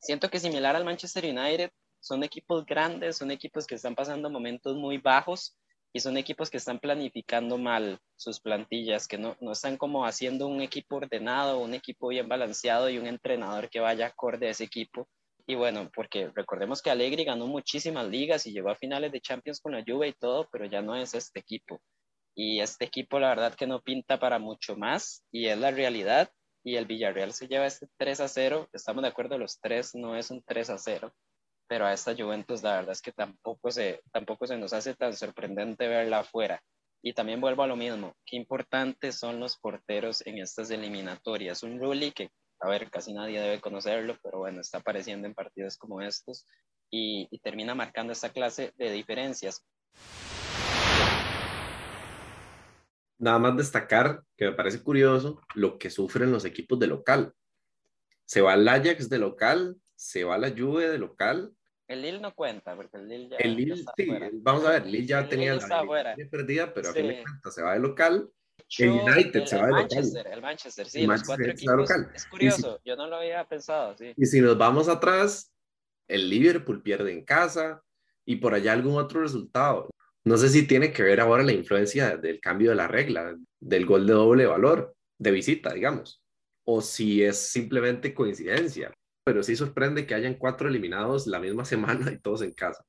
[0.00, 4.76] siento que similar al Manchester United, son equipos grandes, son equipos que están pasando momentos
[4.76, 5.56] muy bajos
[5.94, 10.48] y son equipos que están planificando mal sus plantillas, que no, no están como haciendo
[10.48, 14.64] un equipo ordenado, un equipo bien balanceado y un entrenador que vaya acorde a ese
[14.64, 15.08] equipo.
[15.46, 19.60] Y bueno, porque recordemos que Allegri ganó muchísimas ligas y llegó a finales de Champions
[19.60, 21.80] con la Juve y todo, pero ya no es este equipo.
[22.34, 26.28] Y este equipo, la verdad, que no pinta para mucho más y es la realidad.
[26.64, 28.68] Y el Villarreal se lleva este 3 a 0.
[28.72, 31.14] Estamos de acuerdo, los tres no es un 3 a 0.
[31.66, 35.14] Pero a esta Juventus, la verdad es que tampoco se, tampoco se nos hace tan
[35.14, 36.62] sorprendente verla afuera.
[37.02, 38.14] Y también vuelvo a lo mismo.
[38.24, 41.62] Qué importantes son los porteros en estas eliminatorias.
[41.62, 45.76] Un Rulli que, a ver, casi nadie debe conocerlo, pero bueno, está apareciendo en partidos
[45.76, 46.46] como estos
[46.90, 49.64] y, termina marcando esta clase de diferencias.
[53.16, 57.32] nada más destacar que me parece curioso lo que sufren los equipos de local.
[58.26, 61.52] Se va el Ajax de local, se va la Juve de local.
[61.86, 64.30] El Lille no cuenta, porque el Lille ya, el Lille, está sí, fuera.
[64.32, 66.98] vamos a ver, Lille ya El tenía Lille la perdida, pero a Sí.
[67.00, 68.30] fin de cuentas se va de local.
[68.68, 69.82] Yo- el United el, se va de local.
[69.90, 71.76] Manchester, el Manchester, sí, El los Manchester cuatro equipos.
[71.76, 72.10] local.
[72.14, 74.12] Es Y si- curioso, yo no lo había pensado, sí.
[74.16, 75.52] Y si nos vamos atrás,
[76.08, 77.82] el Liverpool pierde en casa
[78.24, 79.90] y por allá algún otro resultado.
[80.24, 83.84] No sé si tiene que ver ahora la influencia del cambio de la regla, del
[83.84, 86.22] gol de doble valor, de visita, digamos,
[86.64, 88.90] o si es simplemente coincidencia.
[89.24, 92.84] Pero sí sorprende que hayan cuatro eliminados la misma semana y todos en casa.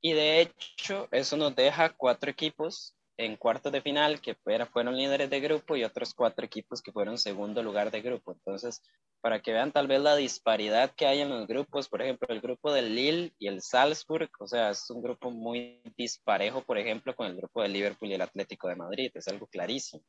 [0.00, 4.36] Y de hecho, eso nos deja cuatro equipos en cuartos de final que
[4.72, 8.32] fueron líderes de grupo y otros cuatro equipos que fueron segundo lugar de grupo.
[8.32, 8.82] Entonces,
[9.20, 12.40] para que vean tal vez la disparidad que hay en los grupos, por ejemplo, el
[12.40, 17.14] grupo del Lille y el Salzburg, o sea, es un grupo muy disparejo, por ejemplo,
[17.16, 20.02] con el grupo del Liverpool y el Atlético de Madrid, es algo clarísimo.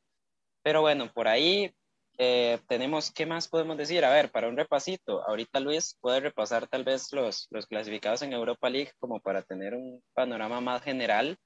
[0.62, 1.74] Pero bueno, por ahí
[2.20, 4.04] eh, tenemos, ¿qué más podemos decir?
[4.04, 8.32] A ver, para un repasito, ahorita Luis puede repasar tal vez los, los clasificados en
[8.32, 11.38] Europa League como para tener un panorama más general,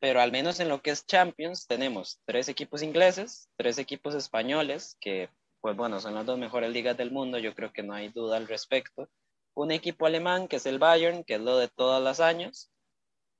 [0.00, 4.96] pero al menos en lo que es Champions tenemos tres equipos ingleses, tres equipos españoles,
[5.00, 8.08] que pues bueno, son las dos mejores ligas del mundo, yo creo que no hay
[8.08, 9.08] duda al respecto.
[9.54, 12.70] Un equipo alemán que es el Bayern, que es lo de todos los años,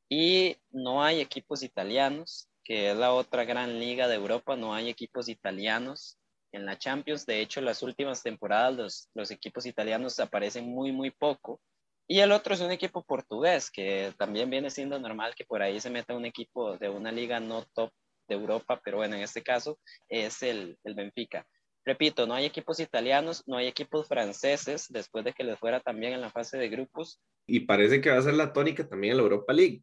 [0.08, 4.88] y no hay equipos italianos, que es la otra gran liga de Europa, no hay
[4.88, 6.17] equipos italianos
[6.52, 7.26] en la Champions.
[7.26, 11.60] De hecho, las últimas temporadas los, equipos italianos aparecen muy, muy poco.
[12.06, 15.78] Y el otro es un equipo portugués, que también viene siendo normal que por ahí
[15.78, 17.90] se meta un equipo de una liga no top
[18.28, 19.78] de Europa, pero bueno, en este caso
[20.08, 21.46] es el, el Benfica.
[21.84, 26.12] Repito, no hay equipos italianos, no hay equipos franceses, después de que les fuera también
[26.12, 27.20] en la fase de grupos.
[27.46, 29.82] Y parece que va a ser la tónica también en la Europa League.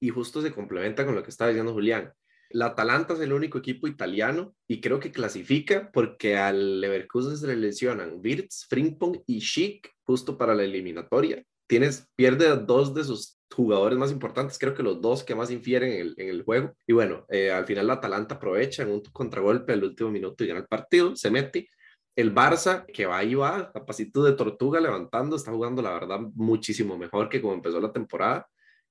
[0.00, 2.12] Y justo se complementa con lo que estaba diciendo Julián.
[2.50, 7.46] La Atalanta es el único equipo italiano y creo que clasifica porque al Leverkusen se
[7.48, 13.38] le lesionan Wirtz, Frimpong y Schick justo para la eliminatoria tienes, pierde dos de sus
[13.52, 16.74] jugadores más importantes, creo que los dos que más infieren en el, juego.
[16.86, 20.48] Y bueno, eh, al final la Atalanta aprovecha en un contragolpe al último minuto y
[20.48, 21.68] gana el partido, se mete.
[22.16, 26.20] El Barça, que va y va, a pasito de tortuga levantando, está jugando la verdad
[26.34, 28.46] muchísimo mejor que como empezó la temporada.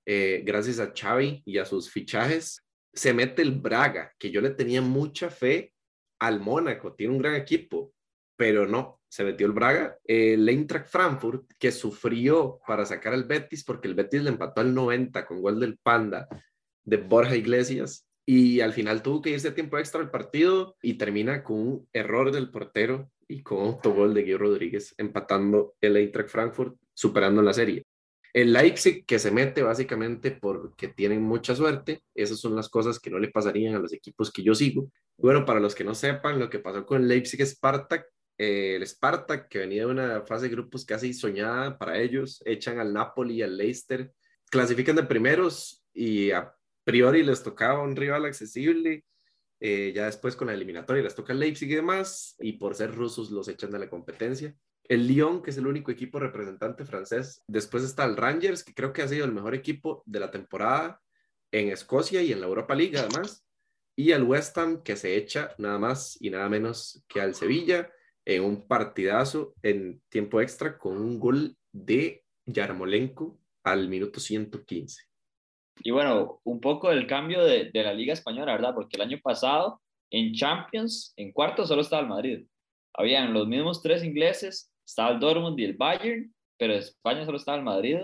[0.05, 4.51] Eh, gracias a Xavi y a sus fichajes, se mete el Braga, que yo le
[4.51, 5.73] tenía mucha fe
[6.19, 7.93] al Mónaco, tiene un gran equipo,
[8.37, 9.97] pero no, se metió el Braga.
[10.03, 14.73] El Eintracht Frankfurt, que sufrió para sacar al Betis, porque el Betis le empató al
[14.73, 16.27] 90 con gol del Panda
[16.83, 20.93] de Borja Iglesias, y al final tuvo que irse a tiempo extra al partido y
[20.93, 25.97] termina con un error del portero y con otro gol de Guillermo Rodríguez, empatando el
[25.97, 27.83] Eintracht Frankfurt, superando la serie.
[28.33, 33.11] El Leipzig que se mete básicamente porque tienen mucha suerte, esas son las cosas que
[33.11, 34.91] no le pasarían a los equipos que yo sigo.
[35.17, 38.07] Bueno, para los que no sepan, lo que pasó con el Leipzig Spartak
[38.37, 42.79] eh, el Spartak, que venía de una fase de grupos casi soñada para ellos, echan
[42.79, 44.11] al Napoli y al Leicester,
[44.49, 46.53] clasifican de primeros y a
[46.83, 49.05] priori les tocaba un rival accesible.
[49.59, 53.31] Eh, ya después con la eliminatoria les toca Leipzig y demás, y por ser rusos
[53.31, 54.55] los echan de la competencia.
[54.83, 57.43] El Lyon, que es el único equipo representante francés.
[57.47, 61.01] Después está el Rangers, que creo que ha sido el mejor equipo de la temporada
[61.51, 63.45] en Escocia y en la Europa League, además.
[63.95, 67.91] Y el West Ham, que se echa nada más y nada menos que al Sevilla
[68.25, 75.03] en un partidazo en tiempo extra con un gol de Yarmolenko al minuto 115.
[75.81, 78.73] Y bueno, un poco del cambio de, de, la Liga Española, ¿verdad?
[78.73, 79.81] Porque el año pasado
[80.11, 82.45] en Champions, en cuarto solo estaba el Madrid.
[82.93, 87.57] Habían los mismos tres ingleses, estaba el Dortmund y el Bayern, pero España solo estaba
[87.57, 87.97] el Madrid.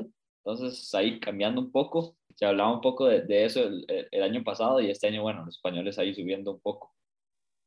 [0.44, 4.44] Entonces ahí cambiando un poco, se hablaba un poco de, de eso el, el, año
[4.44, 6.94] pasado y este año, bueno, los españoles ahí subiendo un poco.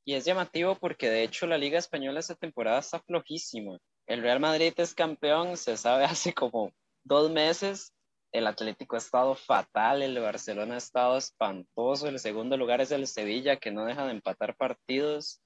[0.05, 3.79] Y es llamativo porque de hecho la Liga Española esta temporada está flojísima.
[4.07, 6.73] El Real Madrid es campeón, se sabe hace como
[7.05, 7.93] dos meses.
[8.33, 12.09] El Atlético ha estado fatal, el Barcelona ha estado espantoso.
[12.09, 15.43] El segundo lugar es el Sevilla, que no deja de empatar partidos.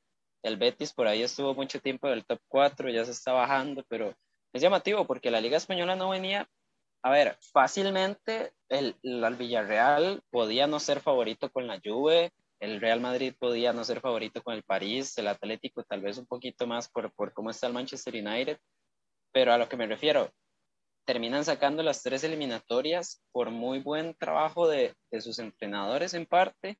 [0.46, 3.84] El Betis por ahí estuvo mucho tiempo en el top 4, ya se está bajando,
[3.88, 4.14] pero
[4.52, 6.48] es llamativo porque la Liga Española no venía.
[7.02, 12.30] A ver, fácilmente el, el Villarreal podía no ser favorito con la Juve,
[12.60, 16.26] el Real Madrid podía no ser favorito con el París, el Atlético tal vez un
[16.26, 18.60] poquito más por, por cómo está el Manchester United,
[19.32, 20.30] pero a lo que me refiero,
[21.04, 26.78] terminan sacando las tres eliminatorias por muy buen trabajo de, de sus entrenadores en parte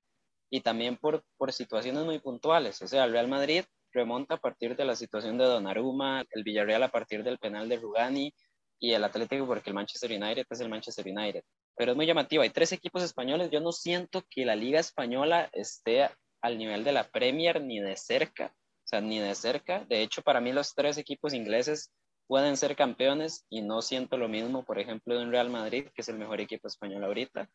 [0.50, 2.80] y también por, por situaciones muy puntuales.
[2.82, 6.82] O sea, el Real Madrid remonta a partir de la situación de Donnarumma, el Villarreal
[6.82, 8.32] a partir del penal de Rugani
[8.78, 11.42] y el Atlético porque el Manchester United es el Manchester United
[11.76, 12.42] pero es muy llamativo.
[12.42, 13.50] Hay tres equipos españoles.
[13.50, 16.08] Yo no siento que la liga española esté
[16.40, 19.84] al nivel de la Premier ni de cerca, o sea, ni de cerca.
[19.84, 21.92] De hecho, para mí los tres equipos ingleses
[22.26, 26.02] pueden ser campeones y no siento lo mismo, por ejemplo, de un Real Madrid, que
[26.02, 27.48] es el mejor equipo español ahorita.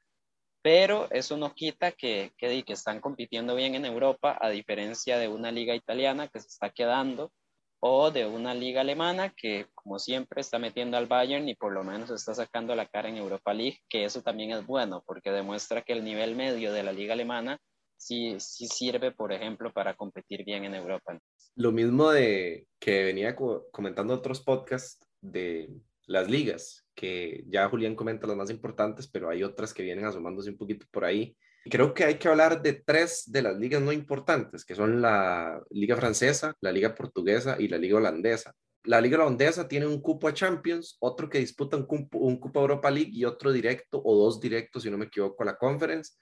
[0.61, 5.51] Pero eso no quita que, que, están compitiendo bien en Europa, a diferencia de una
[5.51, 7.31] liga italiana que se está quedando
[7.79, 11.83] o de una liga alemana que, como siempre, está metiendo al Bayern y por lo
[11.83, 15.81] menos está sacando la cara en Europa League, que eso también es bueno porque demuestra
[15.81, 17.59] que el nivel medio de la liga alemana
[17.97, 21.17] sí, sí sirve, por ejemplo, para competir bien en Europa.
[21.55, 25.69] Lo mismo de que venía comentando otros podcasts de
[26.05, 30.51] las ligas, que ya Julián comenta las más importantes, pero hay otras que vienen asomándose
[30.51, 31.35] un poquito por ahí.
[31.65, 35.59] Creo que hay que hablar de tres de las ligas no importantes, que son la
[35.71, 38.53] Liga Francesa, la Liga Portuguesa y la Liga Holandesa.
[38.83, 42.91] La Liga Holandesa tiene un cupo a Champions, otro que disputa un cupo, a Europa
[42.91, 46.13] League y otro directo o dos directos, si no me equivoco, a la Conference.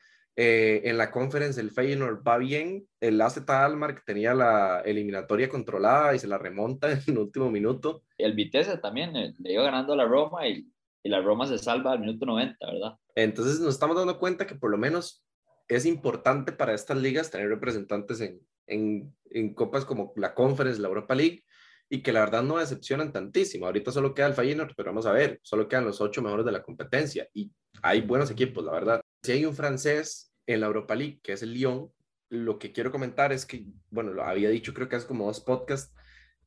[0.42, 2.88] Eh, en la conference el Feyenoord va bien.
[3.02, 8.04] El AZ Almar tenía la eliminatoria controlada y se la remonta en el último minuto.
[8.18, 10.66] El Vitesse también eh, le iba ganando a la Roma y,
[11.04, 12.94] y la Roma se salva al minuto 90, ¿verdad?
[13.16, 15.26] Entonces nos estamos dando cuenta que por lo menos
[15.68, 20.88] es importante para estas ligas tener representantes en, en, en copas como la Conference, la
[20.88, 21.44] Europa League,
[21.90, 23.66] y que la verdad no decepcionan tantísimo.
[23.66, 26.54] Ahorita solo queda el Feyenoord, pero vamos a ver, solo quedan los ocho mejores de
[26.54, 29.02] la competencia y hay buenos equipos, la verdad.
[29.22, 31.92] Si hay un francés en la Europa League, que es el Lyon,
[32.30, 35.42] lo que quiero comentar es que, bueno, lo había dicho creo que hace como dos
[35.42, 35.94] podcasts,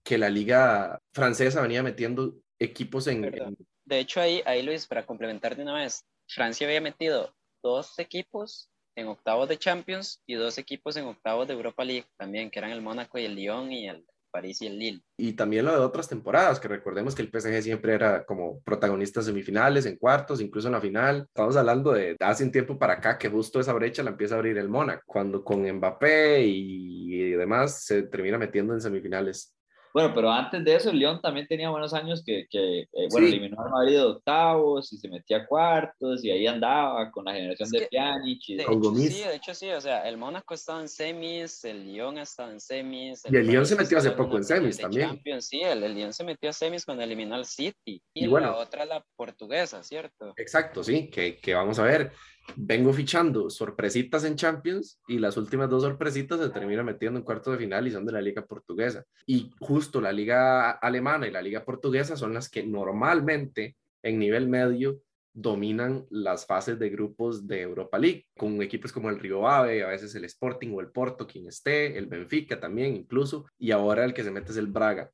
[0.03, 3.25] que la liga francesa venía metiendo equipos en...
[3.25, 3.57] en...
[3.85, 7.33] De hecho, ahí, ahí Luis, para complementar de una vez, Francia había metido
[7.63, 12.51] dos equipos en octavos de Champions y dos equipos en octavos de Europa League también,
[12.51, 15.03] que eran el Mónaco y el Lyon y el París y el Lille.
[15.17, 19.21] Y también lo de otras temporadas, que recordemos que el PSG siempre era como protagonista
[19.21, 21.27] en semifinales, en cuartos, incluso en la final.
[21.29, 24.39] Estamos hablando de hace un tiempo para acá que justo esa brecha la empieza a
[24.39, 29.55] abrir el Mónaco, cuando con Mbappé y demás se termina metiendo en semifinales.
[29.95, 33.27] Bueno, pero antes de eso, el León también tenía buenos años que, que eh, bueno,
[33.27, 33.33] Sí.
[33.35, 37.33] eliminó al Madrid de octavos y se metía a cuartos y ahí andaba con la
[37.35, 39.15] generación Es de que- Pjanic y De Con hecho, Gomis.
[39.15, 42.61] sí, de hecho sí, o sea, el Mónaco estaba en semis, el Lyon estaba en
[42.61, 43.23] semis.
[43.31, 45.09] Y el Lyon se metió hace poco en semis de también.
[45.09, 48.03] Champions, sí, el, el Lyon se metió a semis cuando eliminó al City.
[48.15, 48.47] Y, Y bueno.
[48.53, 50.33] la otra la portuguesa, ¿cierto?
[50.37, 52.13] Exacto, sí, que, que vamos a ver.
[52.57, 57.53] Vengo fichando sorpresitas en Champions y las últimas dos sorpresitas se terminan metiendo en cuartos
[57.53, 59.05] de final y son de la liga portuguesa.
[59.27, 64.49] Y justo la liga alemana y la liga portuguesa son las que normalmente en nivel
[64.49, 65.01] medio
[65.35, 69.89] dominan las fases de grupos de Europa League, con equipos como el Río Ave, a
[69.89, 74.13] veces el Sporting o el Porto, quien esté, el Benfica también incluso, y ahora el
[74.13, 75.11] que se mete es el Braga.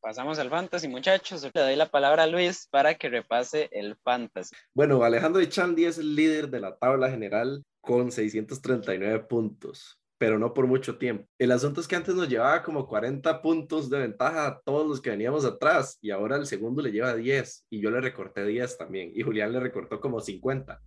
[0.00, 1.42] Pasamos al Fantasy, muchachos.
[1.42, 4.56] Le doy la palabra a Luis para que repase el Fantasy.
[4.72, 10.54] Bueno, Alejandro Echandi es el líder de la tabla general con 639 puntos, pero no
[10.54, 11.28] por mucho tiempo.
[11.38, 15.02] El asunto es que antes nos llevaba como 40 puntos de ventaja a todos los
[15.02, 18.78] que veníamos atrás y ahora el segundo le lleva 10 y yo le recorté 10
[18.78, 20.80] también y Julián le recortó como 50.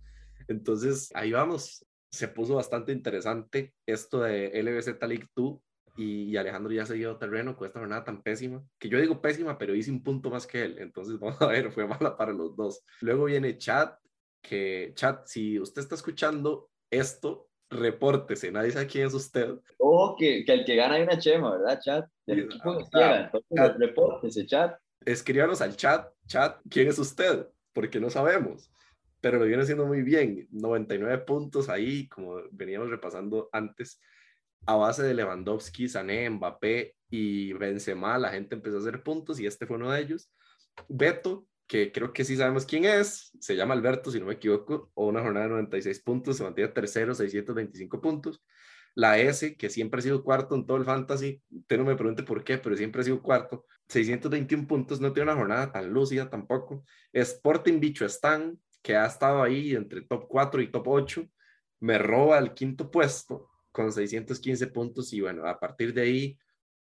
[0.48, 1.86] Entonces, ahí vamos.
[2.10, 5.60] Se puso bastante interesante esto de LBZ League 2
[5.96, 9.20] y, y Alejandro ya se dio terreno con esta jornada tan pésima, que yo digo
[9.20, 12.32] pésima, pero hice un punto más que él, entonces vamos a ver, fue mala para
[12.32, 12.84] los dos.
[13.00, 13.98] Luego viene Chat,
[14.42, 19.54] que Chat, si usted está escuchando esto, repórtese, nadie sabe quién es usted.
[19.78, 22.06] Ojo que, que el que gana hay una chema, ¿verdad, chat?
[22.26, 23.24] Del Sí, equipo que ah, quiera.
[23.24, 23.76] Entonces, chat.
[23.78, 24.78] repórtese, chat.
[25.04, 27.46] Escríbanos al chat, chat, ¿quién es usted?
[27.72, 28.70] Porque no sabemos,
[29.20, 34.00] pero lo viene haciendo muy bien, 99 puntos ahí, como veníamos repasando antes,
[34.66, 39.46] a base de Lewandowski, Sané, Mbappé y Benzema, la gente empezó a hacer puntos y
[39.46, 40.30] este fue uno de ellos.
[40.88, 44.90] Beto, que creo que sí sabemos quién es, se llama Alberto, si no me equivoco,
[44.94, 48.42] o una jornada de 96 puntos, se mantiene tercero, 625 puntos.
[48.94, 52.22] La S, que siempre ha sido cuarto en todo el fantasy, usted no me pregunte
[52.22, 56.30] por qué, pero siempre ha sido cuarto, 621 puntos, no tiene una jornada tan lúcida
[56.30, 56.84] tampoco.
[57.12, 61.26] Sporting Bicho Stan, que ha estado ahí entre top 4 y top 8,
[61.80, 66.38] me roba el quinto puesto con 615 puntos y bueno, a partir de ahí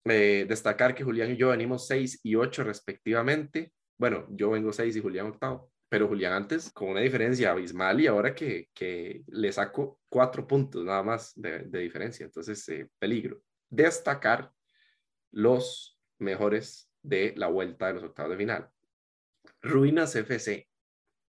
[0.06, 3.74] eh, destacar que Julián y yo venimos 6 y 8 respectivamente.
[3.98, 8.08] Bueno, yo vengo 6 y Julián octavo, pero Julián antes con una diferencia abismal y
[8.08, 13.42] ahora que, que le saco 4 puntos nada más de, diferencia, entonces eh, peligro.
[13.70, 14.50] Destacar
[15.32, 18.70] los mejores de la vuelta de los octavos de final.
[19.62, 20.70] Ruinas FC.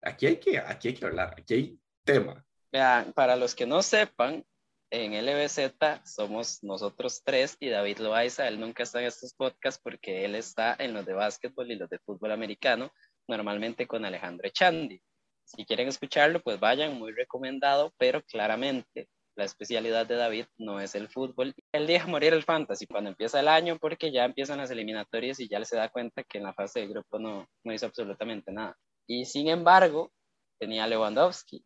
[0.01, 2.45] Aquí hay que, aquí hay que hablar, aquí hay tema.
[2.73, 4.43] Vean, para los que no sepan,
[4.91, 5.73] en LBZ
[6.05, 8.47] somos nosotros tres y David Loaiza.
[8.47, 11.89] Él nunca está en estos podcasts porque él está en los de básquetbol y los
[11.89, 12.91] de fútbol americano,
[13.27, 15.01] normalmente con Alejandro Echandi.
[15.43, 20.95] Si quieren escucharlo, pues vayan, muy recomendado, pero claramente la especialidad de David no es
[20.95, 21.53] el fútbol.
[21.73, 25.49] Él deja morir el fantasy cuando empieza el año porque ya empiezan las eliminatorias y
[25.49, 28.77] ya se da cuenta que en la fase de grupo no, no hizo absolutamente nada.
[29.07, 30.11] Y sin embargo,
[30.57, 31.65] tenía Lewandowski,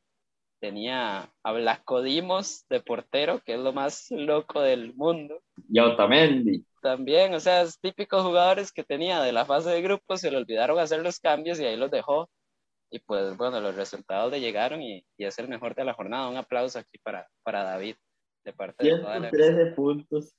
[0.59, 5.41] tenía a Blasco Dimos de portero, que es lo más loco del mundo.
[5.69, 6.65] Y Otamendi.
[6.81, 10.37] También, o sea, es típicos jugadores que tenía de la fase de grupo, se le
[10.37, 12.29] olvidaron hacer los cambios y ahí los dejó.
[12.91, 16.29] Y pues bueno, los resultados le llegaron y, y es el mejor de la jornada.
[16.29, 17.95] Un aplauso aquí para, para David,
[18.43, 20.33] de parte de toda la 113 puntos.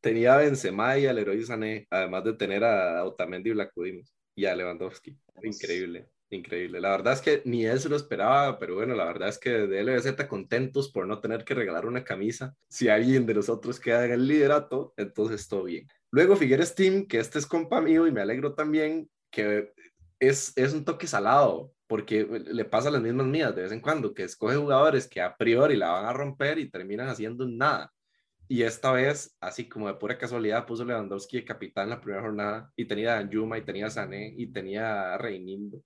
[0.00, 4.46] Tenía a Benzema y al Leroy Sané, además de tener a Otamendi y Blacudimos y
[4.46, 5.16] a Lewandowski.
[5.42, 6.80] Increíble, increíble.
[6.80, 9.82] La verdad es que ni se lo esperaba, pero bueno, la verdad es que de
[9.82, 12.54] LBZ contentos por no tener que regalar una camisa.
[12.68, 15.86] Si alguien de nosotros queda en el liderato, entonces todo bien.
[16.10, 19.72] Luego Figueres Team, que este es compa mío y me alegro también que
[20.18, 24.14] es, es un toque salado, porque le pasa las mismas mías de vez en cuando,
[24.14, 27.92] que escoge jugadores que a priori la van a romper y terminan haciendo nada.
[28.50, 32.72] Y esta vez, así como de pura casualidad, puso Lewandowski de capitán la primera jornada
[32.76, 35.82] y tenía a Yuma y tenía a Sané y tenía a Reinindo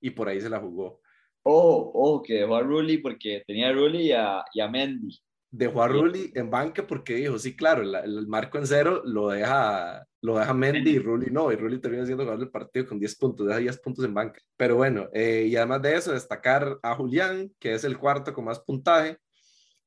[0.00, 1.00] y por ahí se la jugó.
[1.42, 5.16] Oh, oh, que dejó a Rulli porque tenía a Rulli y a, y a Mendy.
[5.50, 9.28] Dejó a Rulli en banca porque dijo, sí, claro, el, el marco en cero lo
[9.28, 12.98] deja, lo deja Mendy y Rulli no, y Rulli termina siendo jugador del partido con
[12.98, 14.40] 10 puntos, deja 10 puntos en banca.
[14.56, 18.44] Pero bueno, eh, y además de eso, destacar a Julián, que es el cuarto con
[18.44, 19.18] más puntaje,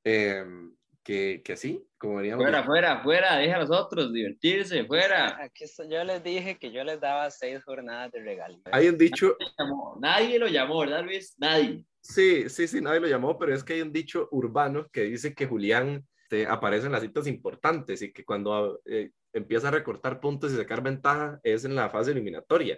[0.05, 0.45] eh,
[1.09, 2.43] que, que sí, como veníamos.
[2.43, 5.41] Fuera, fuera, fuera, deja a los otros divertirse, fuera.
[5.41, 8.59] Aquí yo les dije que yo les daba seis jornadas de regalo.
[8.71, 11.33] Hay un dicho, Llamó- Nadie lo llamó, ¿verdad, Luis?
[11.39, 11.83] Nadie.
[11.99, 15.33] Sí, sí, sí, nadie lo llamó, pero es que hay un dicho urbano que dice
[15.33, 20.19] que Julián este, aparece en las citas importantes y que cuando eh, empieza a recortar
[20.19, 22.77] puntos y sacar ventaja es en la fase eliminatoria.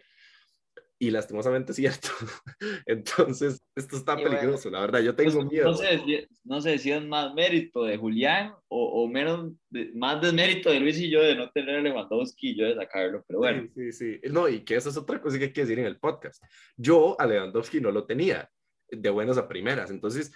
[1.04, 2.10] Y lastimosamente es cierto.
[2.86, 4.38] Entonces, esto está Y bueno.
[4.38, 5.00] peligroso, la verdad.
[5.00, 5.66] Yo tengo Pues, miedo.
[5.72, 9.92] No sé, si- no sé si es más mérito de Julián o, o menos, de-
[9.96, 13.24] más desmérito de Luis y yo de no tener a Lewandowski y yo de sacarlo,
[13.28, 13.68] pero bueno.
[13.76, 14.30] Sí, sí, sí.
[14.32, 16.44] No, y que eso es otra cosa que hay que decir en el podcast.
[16.78, 18.48] Yo a Lewandowski no lo tenía
[18.90, 20.32] de buenas a primeras, entonces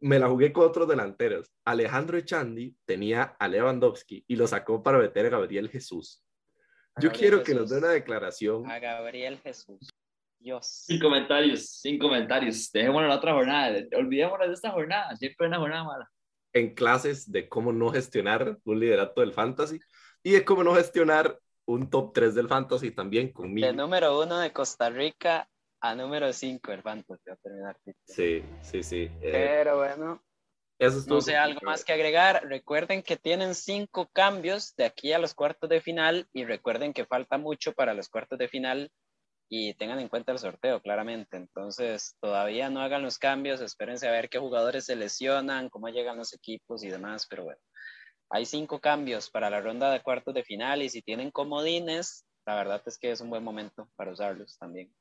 [0.00, 1.48] me la jugué con otros delanteros.
[1.64, 6.24] Alejandro Echandi tenía a Lewandowski y lo sacó para meter a Gabriel Jesús.
[7.00, 8.68] Yo Gabriel quiero que nos dé una declaración.
[8.68, 9.78] A Gabriel Jesús.
[10.38, 10.66] Dios.
[10.86, 12.70] Sin comentarios, sin comentarios.
[12.72, 13.78] Dejémonos la otra jornada.
[13.96, 15.14] Olvidémonos de esta jornada.
[15.16, 16.10] Siempre una jornada mala.
[16.52, 19.78] en clases de cómo no gestionar un liderato del fantasy
[20.22, 23.66] y de cómo no gestionar un top 3 del fantasy también conmigo.
[23.66, 25.48] De número uno de Costa Rica
[25.80, 27.76] a número cinco el Fantasy a terminar.
[28.06, 29.02] Sí, sí, sí.
[29.20, 30.20] eh, Pero bueno,
[30.80, 32.42] eso estuvo no sé, algo más que agregar.
[32.48, 37.04] Recuerden que tienen cinco cambios de aquí a los cuartos de final y recuerden que
[37.06, 38.90] falta mucho para los cuartos de final
[39.48, 41.36] y tengan en cuenta el sorteo, claramente.
[41.36, 46.18] Entonces, todavía no hagan los cambios, espérense a ver qué jugadores se lesionan, cómo llegan
[46.18, 47.60] los equipos y demás, pero bueno.
[48.30, 52.56] Hay cinco cambios para la ronda de cuartos de final y si tienen comodines, la
[52.56, 54.92] verdad es que es un buen momento para usarlos también.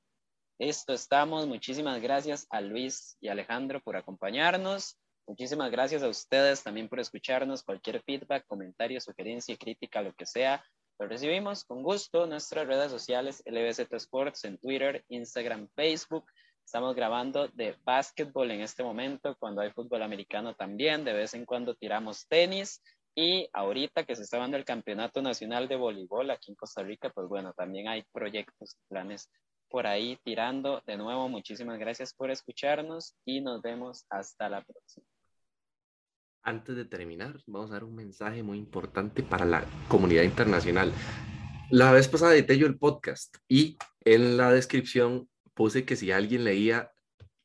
[0.59, 1.45] Listo, estamos.
[1.45, 4.97] Muchísimas gracias a Luis y Alejandro por acompañarnos.
[5.27, 7.63] Muchísimas gracias a ustedes también por escucharnos.
[7.63, 10.63] Cualquier feedback, comentario, sugerencia, crítica, lo que sea,
[10.99, 12.25] lo recibimos con gusto.
[12.25, 16.25] Nuestras redes sociales, LBZ Sports en Twitter, Instagram, Facebook.
[16.65, 21.05] Estamos grabando de básquetbol en este momento, cuando hay fútbol americano también.
[21.05, 22.81] De vez en cuando tiramos tenis.
[23.15, 27.09] Y ahorita que se está dando el Campeonato Nacional de Voleibol aquí en Costa Rica,
[27.09, 29.29] pues bueno, también hay proyectos, planes
[29.69, 30.81] por ahí tirando.
[30.85, 35.16] De nuevo, muchísimas gracias por escucharnos y nos vemos hasta la próxima.
[36.43, 40.91] Antes de terminar, vamos a dar un mensaje muy importante para la comunidad internacional.
[41.69, 46.45] La vez pasada edité yo el podcast y en la descripción puse que si alguien
[46.45, 46.91] leía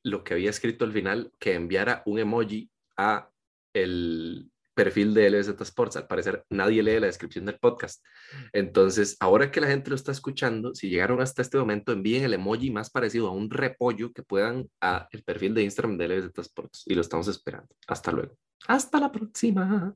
[0.05, 3.31] lo que había escrito al final, que enviara un emoji a
[3.75, 5.97] el perfil de LZ Sports.
[5.97, 8.05] Al parecer nadie lee la descripción del podcast.
[8.53, 12.35] Entonces, ahora que la gente lo está escuchando, si llegaron hasta este momento, envíen el
[12.35, 16.39] emoji más parecido a un repollo que puedan a el perfil de Instagram de LZ
[16.39, 16.85] Sports.
[16.87, 17.69] Y lo estamos esperando.
[17.87, 18.37] Hasta luego.
[18.69, 19.95] Hasta la próxima.